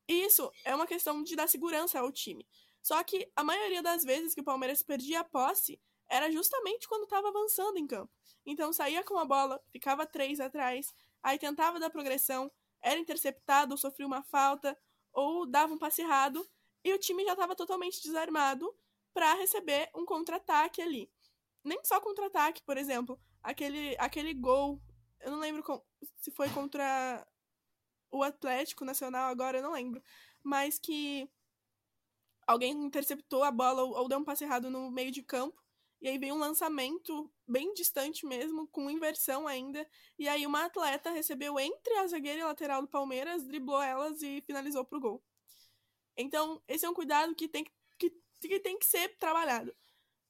Isso 0.07 0.51
é 0.63 0.75
uma 0.75 0.87
questão 0.87 1.23
de 1.23 1.35
dar 1.35 1.47
segurança 1.47 1.99
ao 1.99 2.11
time. 2.11 2.47
Só 2.81 3.03
que 3.03 3.31
a 3.35 3.43
maioria 3.43 3.81
das 3.81 4.03
vezes 4.03 4.33
que 4.33 4.41
o 4.41 4.43
Palmeiras 4.43 4.83
perdia 4.83 5.21
a 5.21 5.23
posse 5.23 5.79
era 6.07 6.31
justamente 6.31 6.87
quando 6.87 7.03
estava 7.03 7.29
avançando 7.29 7.77
em 7.77 7.85
campo. 7.85 8.11
Então 8.45 8.71
saía 8.73 9.03
com 9.03 9.17
a 9.17 9.25
bola, 9.25 9.61
ficava 9.71 10.05
três 10.05 10.39
atrás, 10.39 10.93
aí 11.21 11.37
tentava 11.37 11.79
dar 11.79 11.89
progressão, 11.89 12.51
era 12.81 12.99
interceptado, 12.99 13.77
sofria 13.77 14.07
uma 14.07 14.23
falta, 14.23 14.77
ou 15.11 15.45
dava 15.45 15.73
um 15.73 15.77
passe 15.77 16.01
errado, 16.01 16.47
e 16.83 16.93
o 16.93 16.99
time 16.99 17.23
já 17.25 17.33
estava 17.33 17.55
totalmente 17.55 18.01
desarmado 18.01 18.73
para 19.13 19.33
receber 19.35 19.89
um 19.95 20.05
contra-ataque 20.05 20.81
ali. 20.81 21.11
Nem 21.63 21.83
só 21.83 21.99
contra-ataque, 21.99 22.61
por 22.63 22.77
exemplo, 22.77 23.19
aquele, 23.43 23.95
aquele 23.99 24.33
gol, 24.33 24.81
eu 25.19 25.31
não 25.31 25.39
lembro 25.39 25.63
com, 25.63 25.81
se 26.17 26.31
foi 26.31 26.49
contra 26.49 27.27
o 28.11 28.23
Atlético 28.23 28.85
Nacional 28.85 29.29
agora, 29.29 29.57
eu 29.57 29.63
não 29.63 29.73
lembro, 29.73 30.01
mas 30.43 30.79
que 30.79 31.29
alguém 32.47 32.71
interceptou 32.71 33.43
a 33.43 33.51
bola 33.51 33.83
ou, 33.83 33.95
ou 33.95 34.07
deu 34.07 34.19
um 34.19 34.23
passe 34.23 34.43
errado 34.43 34.69
no 34.69 34.89
meio 34.89 35.11
de 35.11 35.21
campo 35.21 35.61
e 36.01 36.07
aí 36.07 36.17
veio 36.17 36.33
um 36.35 36.39
lançamento 36.39 37.29
bem 37.45 37.73
distante 37.73 38.25
mesmo, 38.25 38.67
com 38.67 38.89
inversão 38.89 39.47
ainda. 39.47 39.85
E 40.17 40.29
aí 40.29 40.47
uma 40.47 40.65
atleta 40.65 41.11
recebeu 41.11 41.59
entre 41.59 41.93
a 41.95 42.07
zagueira 42.07 42.39
e 42.39 42.41
a 42.41 42.47
lateral 42.47 42.81
do 42.81 42.87
Palmeiras, 42.87 43.43
driblou 43.43 43.81
elas 43.81 44.21
e 44.21 44.41
finalizou 44.41 44.85
pro 44.85 44.99
gol. 44.99 45.21
Então, 46.21 46.61
esse 46.67 46.85
é 46.85 46.89
um 46.89 46.93
cuidado 46.93 47.33
que 47.33 47.47
tem 47.47 47.65
que, 47.97 48.11
que, 48.41 48.59
tem 48.59 48.77
que 48.77 48.85
ser 48.85 49.17
trabalhado. 49.17 49.73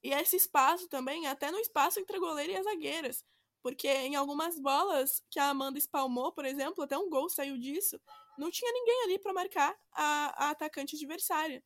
E 0.02 0.12
esse 0.12 0.36
espaço 0.36 0.88
também, 0.88 1.26
até 1.26 1.50
no 1.50 1.58
espaço 1.58 1.98
entre 1.98 2.16
a 2.16 2.20
goleira 2.20 2.52
e 2.52 2.56
as 2.56 2.64
zagueiras. 2.64 3.24
Porque 3.60 3.88
em 3.88 4.14
algumas 4.14 4.58
bolas 4.58 5.22
que 5.28 5.38
a 5.38 5.50
Amanda 5.50 5.78
espalmou, 5.78 6.32
por 6.32 6.44
exemplo, 6.44 6.84
até 6.84 6.96
um 6.96 7.10
gol 7.10 7.28
saiu 7.28 7.58
disso, 7.58 8.00
não 8.38 8.50
tinha 8.50 8.72
ninguém 8.72 9.02
ali 9.02 9.18
para 9.18 9.34
marcar 9.34 9.76
a, 9.92 10.46
a 10.46 10.50
atacante 10.50 10.96
adversária. 10.96 11.62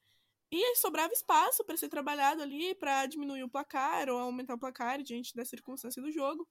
E 0.50 0.76
sobrava 0.76 1.12
espaço 1.12 1.62
para 1.64 1.76
ser 1.76 1.88
trabalhado 1.88 2.42
ali, 2.42 2.74
para 2.74 3.06
diminuir 3.06 3.44
o 3.44 3.48
placar 3.48 4.08
ou 4.08 4.18
aumentar 4.18 4.54
o 4.54 4.58
placar 4.58 5.02
diante 5.02 5.34
da 5.34 5.44
circunstância 5.44 6.02
do 6.02 6.10
jogo. 6.10 6.48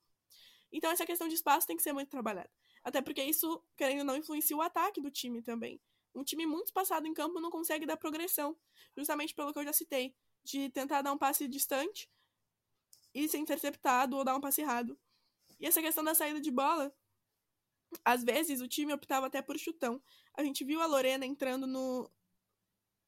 Então, 0.71 0.91
essa 0.91 1.05
questão 1.05 1.27
de 1.27 1.35
espaço 1.35 1.67
tem 1.67 1.75
que 1.75 1.83
ser 1.83 1.93
muito 1.93 2.09
trabalhada. 2.09 2.49
Até 2.83 3.01
porque 3.01 3.23
isso, 3.23 3.63
querendo 3.75 3.99
ou 3.99 4.05
não, 4.05 4.17
influencia 4.17 4.55
o 4.55 4.61
ataque 4.61 5.01
do 5.01 5.11
time 5.11 5.41
também. 5.41 5.79
Um 6.15 6.23
time 6.23 6.45
muito 6.45 6.67
espaçado 6.67 7.07
em 7.07 7.13
campo 7.13 7.39
não 7.39 7.49
consegue 7.49 7.85
dar 7.85 7.97
progressão, 7.97 8.57
justamente 8.95 9.33
pelo 9.33 9.51
que 9.51 9.59
eu 9.59 9.63
já 9.63 9.73
citei, 9.73 10.15
de 10.43 10.69
tentar 10.69 11.01
dar 11.01 11.11
um 11.11 11.17
passe 11.17 11.47
distante 11.47 12.09
e 13.13 13.27
ser 13.27 13.37
interceptado 13.37 14.17
ou 14.17 14.23
dar 14.23 14.35
um 14.35 14.41
passe 14.41 14.61
errado. 14.61 14.97
E 15.59 15.65
essa 15.65 15.81
questão 15.81 16.03
da 16.03 16.13
saída 16.13 16.41
de 16.41 16.51
bola, 16.51 16.93
às 18.03 18.23
vezes 18.23 18.61
o 18.61 18.67
time 18.67 18.93
optava 18.93 19.27
até 19.27 19.41
por 19.41 19.57
chutão. 19.57 20.01
A 20.35 20.43
gente 20.43 20.63
viu 20.63 20.81
a 20.81 20.85
Lorena 20.85 21.25
entrando 21.25 21.67
no, 21.67 22.09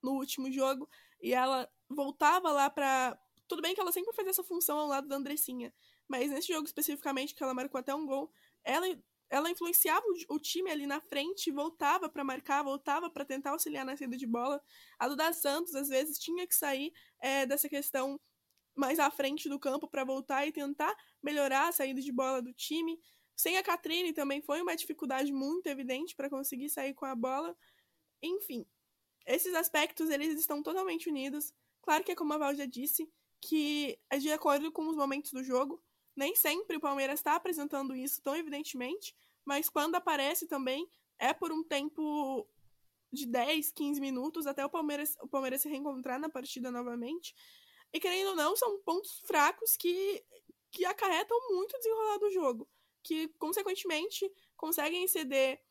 no 0.01 0.13
último 0.13 0.51
jogo 0.51 0.89
e 1.21 1.33
ela 1.33 1.69
voltava 1.89 2.51
lá 2.51 2.69
pra. 2.69 3.19
Tudo 3.47 3.61
bem 3.61 3.75
que 3.75 3.81
ela 3.81 3.91
sempre 3.91 4.13
fazia 4.13 4.31
essa 4.31 4.43
função 4.43 4.77
ao 4.79 4.87
lado 4.87 5.07
da 5.07 5.15
Andressinha, 5.15 5.73
mas 6.07 6.31
nesse 6.31 6.47
jogo 6.47 6.65
especificamente, 6.65 7.35
que 7.35 7.43
ela 7.43 7.53
marcou 7.53 7.79
até 7.79 7.93
um 7.93 8.05
gol, 8.05 8.31
ela, 8.63 8.87
ela 9.29 9.49
influenciava 9.49 10.05
o, 10.05 10.35
o 10.35 10.39
time 10.39 10.69
ali 10.69 10.85
na 10.85 11.01
frente, 11.01 11.51
voltava 11.51 12.09
para 12.09 12.23
marcar, 12.23 12.63
voltava 12.63 13.09
para 13.09 13.25
tentar 13.25 13.51
auxiliar 13.51 13.85
na 13.85 13.97
saída 13.97 14.17
de 14.17 14.27
bola. 14.27 14.61
A 14.99 15.07
Duda 15.07 15.33
Santos, 15.33 15.75
às 15.75 15.89
vezes, 15.89 16.17
tinha 16.17 16.45
que 16.47 16.55
sair 16.55 16.93
é, 17.19 17.45
dessa 17.45 17.67
questão 17.67 18.19
mais 18.75 18.99
à 18.99 19.09
frente 19.09 19.47
do 19.47 19.59
campo 19.59 19.87
para 19.87 20.03
voltar 20.03 20.45
e 20.45 20.51
tentar 20.51 20.93
melhorar 21.23 21.69
a 21.69 21.71
saída 21.71 22.01
de 22.01 22.11
bola 22.11 22.41
do 22.41 22.53
time. 22.53 22.99
Sem 23.35 23.57
a 23.57 23.63
Catrine 23.63 24.13
também 24.13 24.41
foi 24.41 24.61
uma 24.61 24.75
dificuldade 24.75 25.31
muito 25.31 25.67
evidente 25.67 26.15
para 26.15 26.29
conseguir 26.29 26.69
sair 26.69 26.93
com 26.93 27.05
a 27.05 27.15
bola. 27.15 27.55
Enfim, 28.21 28.65
esses 29.25 29.53
aspectos 29.53 30.09
eles 30.09 30.39
estão 30.39 30.61
totalmente 30.61 31.09
unidos. 31.09 31.53
Claro 31.81 32.03
que 32.03 32.11
é 32.11 32.15
como 32.15 32.33
a 32.33 32.37
Val 32.37 32.55
já 32.55 32.65
disse, 32.65 33.09
que 33.41 33.97
é 34.09 34.17
de 34.17 34.31
acordo 34.31 34.71
com 34.71 34.87
os 34.87 34.95
momentos 34.95 35.31
do 35.31 35.43
jogo. 35.43 35.81
Nem 36.15 36.35
sempre 36.35 36.77
o 36.77 36.81
Palmeiras 36.81 37.19
está 37.19 37.35
apresentando 37.35 37.95
isso 37.95 38.21
tão 38.21 38.35
evidentemente, 38.35 39.15
mas 39.43 39.69
quando 39.69 39.95
aparece 39.95 40.47
também 40.47 40.89
é 41.19 41.33
por 41.33 41.51
um 41.51 41.63
tempo 41.63 42.47
de 43.11 43.25
10, 43.25 43.71
15 43.71 44.01
minutos 44.01 44.47
até 44.47 44.65
o 44.65 44.69
Palmeiras, 44.69 45.17
o 45.21 45.27
Palmeiras 45.27 45.61
se 45.61 45.69
reencontrar 45.69 46.19
na 46.19 46.29
partida 46.29 46.71
novamente. 46.71 47.33
E 47.93 47.99
querendo 47.99 48.29
ou 48.29 48.35
não, 48.35 48.55
são 48.55 48.79
pontos 48.79 49.21
fracos 49.25 49.75
que, 49.77 50.23
que 50.71 50.85
acarretam 50.85 51.37
muito 51.49 51.75
o 51.75 51.77
desenrolar 51.77 52.17
do 52.17 52.31
jogo, 52.31 52.67
que 53.01 53.29
consequentemente 53.39 54.29
conseguem 54.57 55.07
ceder 55.07 55.61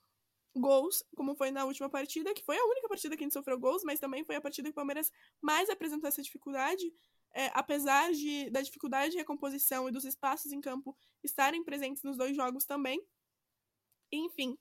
gols, 0.55 1.05
como 1.17 1.35
foi 1.35 1.51
na 1.51 1.65
última 1.65 1.89
partida, 1.89 2.33
que 2.33 2.45
foi 2.45 2.57
a 2.57 2.65
única 2.65 2.89
partida 2.89 3.17
que 3.17 3.23
a 3.23 3.27
gente 3.27 3.33
sofreu 3.33 3.59
gols, 3.59 3.83
mas 3.85 4.01
também 4.01 4.25
foi 4.25 4.37
a 4.37 4.41
partida 4.41 4.69
que 4.69 4.73
o 4.73 4.75
Palmeiras 4.75 5.11
mais 5.41 5.69
apresentou 5.69 6.09
essa 6.09 6.23
dificuldade. 6.23 6.93
É, 7.37 7.51
apesar 7.53 8.13
de, 8.13 8.49
da 8.51 8.63
dificuldade 8.63 9.11
de 9.11 9.17
recomposição 9.17 9.89
e 9.89 9.93
dos 9.93 10.05
espaços 10.05 10.53
em 10.53 10.61
campo 10.61 10.97
estarem 11.21 11.65
presentes 11.65 12.01
nos 12.05 12.17
dois 12.17 12.37
jogos 12.37 12.65
também. 12.65 13.05
Enfim, 14.13 14.57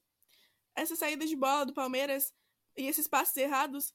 essa 0.75 0.95
saída 0.95 1.25
de 1.25 1.35
bola 1.35 1.67
do 1.67 1.73
Palmeiras 1.73 2.33
e 2.75 2.87
esses 2.87 3.07
passos 3.07 3.37
errados 3.37 3.93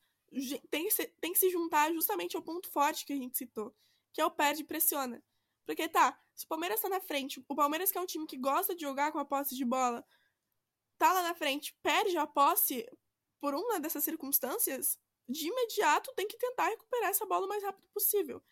tem 0.71 0.85
que, 0.85 0.91
se, 0.93 1.07
tem 1.21 1.33
que 1.33 1.39
se 1.39 1.51
juntar 1.51 1.93
justamente 1.93 2.37
ao 2.37 2.43
ponto 2.43 2.71
forte 2.71 3.05
que 3.05 3.13
a 3.13 3.17
gente 3.17 3.37
citou, 3.37 3.75
que 4.13 4.21
é 4.21 4.25
o 4.25 4.31
perde 4.31 4.63
e 4.63 4.65
pressiona. 4.65 5.23
Porque 5.67 5.89
tá, 5.89 6.19
se 6.35 6.45
o 6.45 6.49
Palmeiras 6.49 6.81
tá 6.81 6.89
na 6.89 7.01
frente, 7.01 7.45
o 7.49 7.55
Palmeiras 7.55 7.91
que 7.91 7.99
é 7.99 8.01
um 8.01 8.07
time 8.07 8.27
que 8.27 8.37
gosta 8.37 8.75
de 8.75 8.83
jogar 8.83 9.11
com 9.11 9.19
a 9.19 9.25
posse 9.25 9.57
de 9.57 9.65
bola, 9.65 10.05
tá 10.99 11.13
lá 11.13 11.23
na 11.23 11.35
frente, 11.35 11.77
perde 11.83 12.17
a 12.17 12.27
posse 12.27 12.87
por 13.41 13.55
uma 13.55 13.79
dessas 13.81 14.05
circunstâncias, 14.05 14.99
de 15.29 15.47
imediato 15.47 16.13
tem 16.15 16.27
que 16.27 16.37
tentar 16.37 16.69
recuperar 16.69 17.11
essa 17.11 17.27
bola 17.27 17.47
o 17.47 17.49
mais 17.49 17.63
rápido 17.63 17.87
possível. 17.89 18.43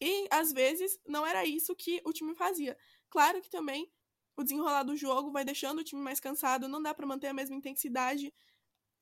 E 0.00 0.26
às 0.30 0.52
vezes 0.52 0.98
não 1.06 1.26
era 1.26 1.44
isso 1.44 1.76
que 1.76 2.00
o 2.04 2.12
time 2.12 2.34
fazia. 2.34 2.76
Claro 3.10 3.40
que 3.40 3.50
também 3.50 3.92
o 4.36 4.42
desenrolar 4.42 4.84
do 4.84 4.96
jogo 4.96 5.30
vai 5.30 5.44
deixando 5.44 5.80
o 5.80 5.84
time 5.84 6.00
mais 6.00 6.18
cansado, 6.18 6.68
não 6.68 6.82
dá 6.82 6.94
para 6.94 7.06
manter 7.06 7.28
a 7.28 7.34
mesma 7.34 7.56
intensidade 7.56 8.32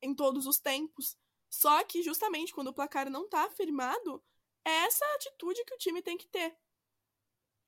em 0.02 0.14
todos 0.14 0.46
os 0.46 0.58
tempos. 0.58 1.16
Só 1.48 1.82
que 1.84 2.02
justamente 2.02 2.52
quando 2.52 2.68
o 2.68 2.74
placar 2.74 3.10
não 3.10 3.28
tá 3.28 3.44
afirmado, 3.44 4.22
é 4.64 4.70
essa 4.70 5.04
atitude 5.14 5.64
que 5.64 5.74
o 5.74 5.78
time 5.78 6.02
tem 6.02 6.16
que 6.16 6.26
ter. 6.26 6.56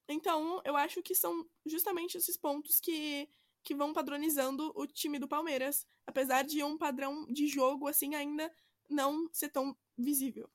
Então, 0.09 0.61
eu 0.65 0.77
acho 0.77 1.03
que 1.03 1.15
são 1.15 1.49
justamente 1.65 2.17
esses 2.17 2.37
pontos 2.37 2.81
que 2.81 3.29
que 3.63 3.75
vão 3.75 3.93
padronizando 3.93 4.73
o 4.75 4.87
time 4.87 5.19
do 5.19 5.29
Palmeiras, 5.29 5.87
apesar 6.07 6.43
de 6.43 6.63
um 6.63 6.77
padrão 6.77 7.27
de 7.27 7.47
jogo 7.47 7.89
assim 7.89 8.15
ainda 8.15 8.53
não 8.89 9.29
ser 9.33 9.49
tão 9.49 9.77
visível. 9.97 10.51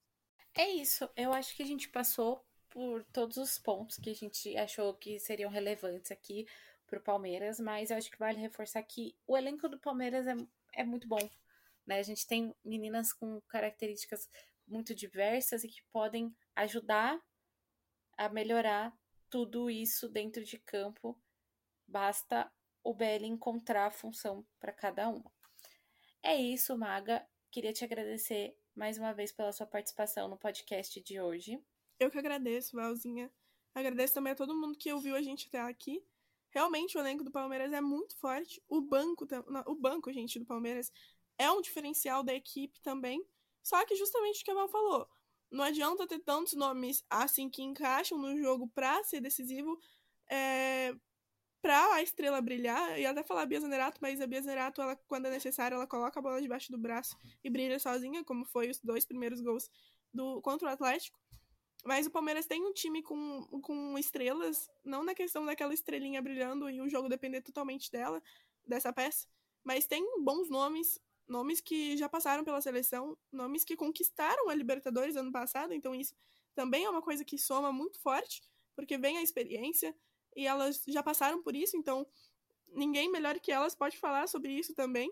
É 0.54 0.70
isso, 0.70 1.10
eu 1.16 1.34
acho 1.34 1.56
que 1.56 1.64
a 1.64 1.66
gente 1.66 1.90
passou 1.90 2.44
por 2.70 3.04
todos 3.06 3.38
os 3.38 3.58
pontos 3.58 3.98
que 3.98 4.10
a 4.10 4.16
gente 4.16 4.56
achou 4.58 4.94
que 4.94 5.20
seriam 5.20 5.50
relevantes 5.50 6.12
aqui 6.12 6.48
para 6.86 7.00
o 7.00 7.04
Palmeiras, 7.04 7.60
mas 7.60 7.92
eu 7.92 7.98
acho 7.98 8.10
que 8.10 8.18
vale 8.18 8.40
reforçar 8.40 8.82
que 8.84 9.16
o 9.28 9.38
elenco 9.38 9.68
do 9.68 9.80
Palmeiras 9.80 10.26
é, 10.28 10.36
é 10.74 10.84
muito 10.84 11.08
bom. 11.08 11.30
Né? 11.86 12.00
A 12.00 12.04
gente 12.04 12.26
tem 12.26 12.56
meninas 12.64 13.14
com 13.14 13.42
características 13.42 14.30
muito 14.68 14.94
diversas 14.94 15.64
e 15.64 15.68
que 15.68 15.82
podem 15.92 16.36
ajudar 16.56 17.22
a 18.18 18.30
melhorar 18.30 18.98
tudo 19.30 19.70
isso 19.70 20.10
dentro 20.10 20.44
de 20.44 20.58
campo. 20.58 21.20
Basta 21.88 22.52
o 22.88 22.94
BL 22.94 23.26
encontrar 23.26 23.88
a 23.88 23.92
função 23.92 24.48
para 24.62 24.72
cada 24.72 25.10
uma. 25.10 25.30
É 26.24 26.38
isso, 26.38 26.78
Maga. 26.78 27.28
Queria 27.52 27.74
te 27.74 27.84
agradecer 27.84 28.58
mais 28.74 28.98
uma 28.98 29.14
vez 29.14 29.30
pela 29.30 29.52
sua 29.52 29.66
participação 29.66 30.30
no 30.30 30.38
podcast 30.38 31.02
de 31.02 31.20
hoje. 31.20 31.62
Eu 32.00 32.10
que 32.10 32.18
agradeço, 32.18 32.78
Valzinha. 32.78 33.30
Agradeço 33.76 34.14
também 34.14 34.32
a 34.32 34.38
todo 34.38 34.56
mundo 34.56 34.78
que 34.78 34.94
ouviu 34.94 35.18
a 35.18 35.22
gente 35.22 35.50
até 35.50 35.60
aqui. 35.60 36.02
Realmente 36.50 36.98
o 36.98 37.02
elenco 37.02 37.26
do 37.26 37.32
Palmeiras 37.32 37.74
é 37.74 37.82
muito 37.82 38.16
forte. 38.16 38.64
O 38.70 38.80
banco, 38.80 39.28
o 39.66 39.76
banco, 39.76 40.14
gente, 40.14 40.40
do 40.40 40.46
Palmeiras 40.46 40.90
é 41.38 41.52
um 41.52 41.62
diferencial 41.62 42.24
da 42.24 42.34
equipe 42.34 42.80
também. 42.80 43.22
Só 43.62 43.84
que 43.86 43.98
justamente 43.98 44.44
o 44.44 44.46
que 44.46 44.52
a 44.52 44.54
Val 44.54 44.70
falou, 44.70 45.10
não 45.52 45.66
adianta 45.66 46.08
ter 46.08 46.20
tantos 46.20 46.54
nomes 46.54 47.04
assim 47.10 47.50
que 47.50 47.62
encaixam 47.62 48.18
no 48.18 48.38
jogo 48.38 48.66
para 48.70 49.04
ser 49.04 49.20
decisivo, 49.20 49.78
é, 50.30 50.96
pra 51.62 51.94
a 51.94 52.02
estrela 52.02 52.40
brilhar, 52.42 53.00
e 53.00 53.06
até 53.06 53.24
falar 53.24 53.46
Bia 53.46 53.60
Zanerato, 53.60 54.00
mas 54.02 54.22
a 54.22 54.28
Bia 54.28 54.42
Zanerato, 54.42 54.82
ela, 54.82 54.96
quando 55.08 55.26
é 55.26 55.30
necessário, 55.30 55.76
ela 55.76 55.88
coloca 55.88 56.20
a 56.20 56.22
bola 56.22 56.42
debaixo 56.42 56.72
do 56.72 56.78
braço 56.78 57.18
e 57.44 57.50
brilha 57.50 57.80
sozinha, 57.80 58.24
como 58.24 58.46
foi 58.46 58.70
os 58.70 58.80
dois 58.80 59.06
primeiros 59.06 59.42
gols 59.42 59.70
do 60.14 60.42
contra 60.42 60.68
o 60.68 60.72
Atlético. 60.72 61.20
Mas 61.86 62.06
o 62.06 62.12
Palmeiras 62.12 62.46
tem 62.46 62.62
um 62.66 62.74
time 62.74 63.02
com, 63.02 63.42
com 63.62 63.98
estrelas, 63.98 64.70
não 64.84 65.04
na 65.04 65.16
questão 65.16 65.46
daquela 65.46 65.74
estrelinha 65.74 66.22
brilhando 66.22 66.70
e 66.70 66.82
o 66.82 66.90
jogo 66.90 67.08
depender 67.08 67.42
totalmente 67.42 67.92
dela, 67.92 68.22
dessa 68.66 68.92
peça, 68.92 69.28
mas 69.64 69.86
tem 69.86 70.04
bons 70.24 70.50
nomes, 70.50 71.00
nomes 71.28 71.62
que 71.62 71.96
já 71.98 72.10
passaram 72.10 72.44
pela 72.44 72.62
seleção, 72.62 73.18
nomes 73.32 73.64
que 73.64 73.76
conquistaram 73.76 74.50
a 74.50 74.56
Libertadores 74.56 75.16
ano 75.16 75.32
passado, 75.32 75.74
então 75.74 75.96
isso 75.96 76.16
também 76.54 76.86
é 76.86 76.90
uma 76.90 77.02
coisa 77.02 77.24
que 77.24 77.38
soma 77.38 77.72
muito 77.72 78.00
forte, 78.00 78.42
porque 78.76 78.98
vem 78.98 79.18
a 79.18 79.22
experiência, 79.22 79.96
e 80.38 80.46
elas 80.46 80.84
já 80.88 81.02
passaram 81.02 81.42
por 81.42 81.56
isso, 81.56 81.76
então 81.76 82.06
ninguém 82.70 83.12
melhor 83.12 83.40
que 83.40 83.52
elas 83.52 83.74
pode 83.74 83.98
falar 83.98 84.28
sobre 84.28 84.54
isso 84.54 84.76
também. 84.76 85.12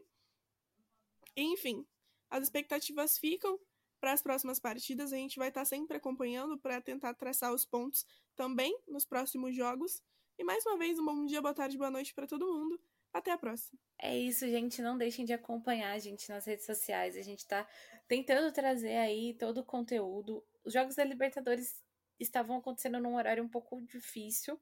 enfim, 1.35 1.85
as 2.29 2.43
expectativas 2.43 3.17
ficam 3.17 3.59
para 3.99 4.13
as 4.13 4.21
próximas 4.21 4.59
partidas. 4.59 5.11
A 5.11 5.17
gente 5.17 5.39
vai 5.39 5.47
estar 5.47 5.65
sempre 5.65 5.97
acompanhando 5.97 6.57
para 6.59 6.79
tentar 6.79 7.13
traçar 7.15 7.51
os 7.51 7.65
pontos 7.65 8.05
também 8.35 8.77
nos 8.87 9.03
próximos 9.03 9.55
jogos. 9.55 10.01
E 10.37 10.43
mais 10.43 10.63
uma 10.65 10.77
vez, 10.77 10.99
um 10.99 11.05
bom 11.05 11.25
dia, 11.25 11.41
boa 11.41 11.53
tarde, 11.53 11.77
boa 11.77 11.89
noite 11.89 12.13
para 12.13 12.27
todo 12.27 12.45
mundo. 12.45 12.79
Até 13.11 13.31
a 13.31 13.37
próxima. 13.37 13.79
É 13.97 14.15
isso, 14.15 14.47
gente. 14.47 14.81
Não 14.81 14.97
deixem 14.97 15.25
de 15.25 15.33
acompanhar 15.33 15.91
a 15.93 15.99
gente 15.99 16.29
nas 16.29 16.45
redes 16.45 16.65
sociais. 16.65 17.17
A 17.17 17.21
gente 17.21 17.47
tá 17.47 17.67
tentando 18.07 18.53
trazer 18.53 18.97
aí 18.97 19.33
todo 19.33 19.59
o 19.59 19.65
conteúdo. 19.65 20.43
Os 20.63 20.73
Jogos 20.73 20.95
da 20.95 21.03
Libertadores 21.03 21.83
estavam 22.19 22.57
acontecendo 22.57 22.99
num 22.99 23.15
horário 23.15 23.43
um 23.43 23.49
pouco 23.49 23.81
difícil. 23.81 24.59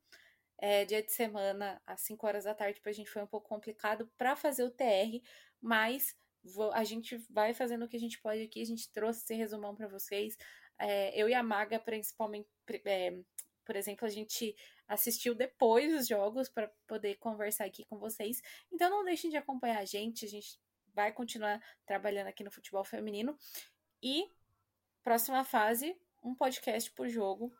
É, 0.66 0.86
dia 0.86 1.04
de 1.04 1.12
semana, 1.12 1.82
às 1.86 2.00
5 2.04 2.26
horas 2.26 2.46
da 2.46 2.56
tarde, 2.56 2.80
pra 2.80 2.94
gente 2.94 3.10
foi 3.10 3.22
um 3.22 3.28
pouco 3.28 3.50
complicado 3.50 4.10
para 4.18 4.34
fazer 4.34 4.64
o 4.64 4.72
TR, 4.72 5.22
mas 5.60 6.16
a 6.72 6.86
gente 6.86 7.18
vai 7.30 7.54
fazendo 7.54 7.84
o 7.84 7.88
que 7.90 7.98
a 7.98 8.00
gente 8.00 8.18
pode 8.22 8.44
aqui. 8.44 8.62
A 8.62 8.66
gente 8.66 8.90
trouxe 8.90 9.24
esse 9.24 9.34
resumão 9.34 9.76
para 9.76 9.90
vocês. 9.90 10.38
É, 10.80 11.14
eu 11.22 11.28
e 11.28 11.34
a 11.34 11.44
Maga, 11.44 11.80
principalmente, 11.80 12.48
é, 12.86 13.14
por 13.66 13.76
exemplo, 13.76 14.08
a 14.08 14.10
gente 14.10 14.56
assistiu 14.88 15.36
depois 15.36 15.94
os 15.94 16.08
jogos 16.08 16.48
para 16.48 16.72
poder 16.88 17.16
conversar 17.16 17.66
aqui 17.66 17.84
com 17.84 18.00
vocês. 18.00 18.42
Então 18.72 18.90
não 18.90 19.04
deixem 19.04 19.30
de 19.30 19.36
acompanhar 19.36 19.80
a 19.80 19.86
gente. 19.86 20.24
A 20.24 20.30
gente 20.30 20.58
vai 20.94 21.12
continuar 21.12 21.62
trabalhando 21.86 22.28
aqui 22.28 22.42
no 22.42 22.52
futebol 22.52 22.86
feminino. 22.86 23.38
E 24.02 24.32
próxima 25.04 25.44
fase, 25.44 25.94
um 26.24 26.34
podcast 26.34 26.90
por 26.92 27.10
jogo. 27.10 27.54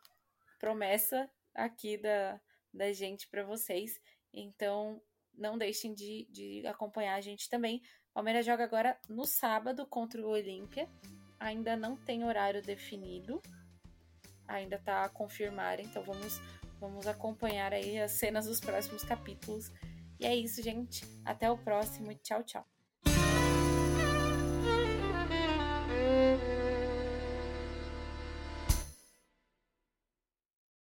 Promessa 0.58 1.30
aqui 1.54 1.98
da, 1.98 2.40
da 2.74 2.92
gente 2.92 3.28
para 3.28 3.44
vocês. 3.44 4.00
Então 4.32 5.00
não 5.32 5.56
deixem 5.56 5.94
de, 5.94 6.26
de 6.30 6.66
acompanhar 6.66 7.14
a 7.14 7.20
gente 7.20 7.48
também. 7.48 7.82
Palmeiras 8.12 8.46
joga 8.46 8.64
agora 8.64 8.98
no 9.08 9.24
sábado 9.24 9.86
contra 9.86 10.20
o 10.20 10.30
Olímpia. 10.30 10.88
Ainda 11.38 11.76
não 11.76 11.96
tem 11.96 12.24
horário 12.24 12.62
definido. 12.62 13.40
Ainda 14.46 14.78
tá 14.78 15.04
a 15.04 15.08
confirmar, 15.08 15.80
então 15.80 16.02
vamos 16.02 16.40
vamos 16.78 17.06
acompanhar 17.06 17.72
aí 17.72 17.98
as 17.98 18.12
cenas 18.12 18.44
dos 18.44 18.60
próximos 18.60 19.02
capítulos. 19.02 19.72
E 20.20 20.26
é 20.26 20.36
isso, 20.36 20.62
gente. 20.62 21.04
Até 21.24 21.50
o 21.50 21.56
próximo. 21.56 22.14
Tchau, 22.16 22.42
tchau. 22.42 22.73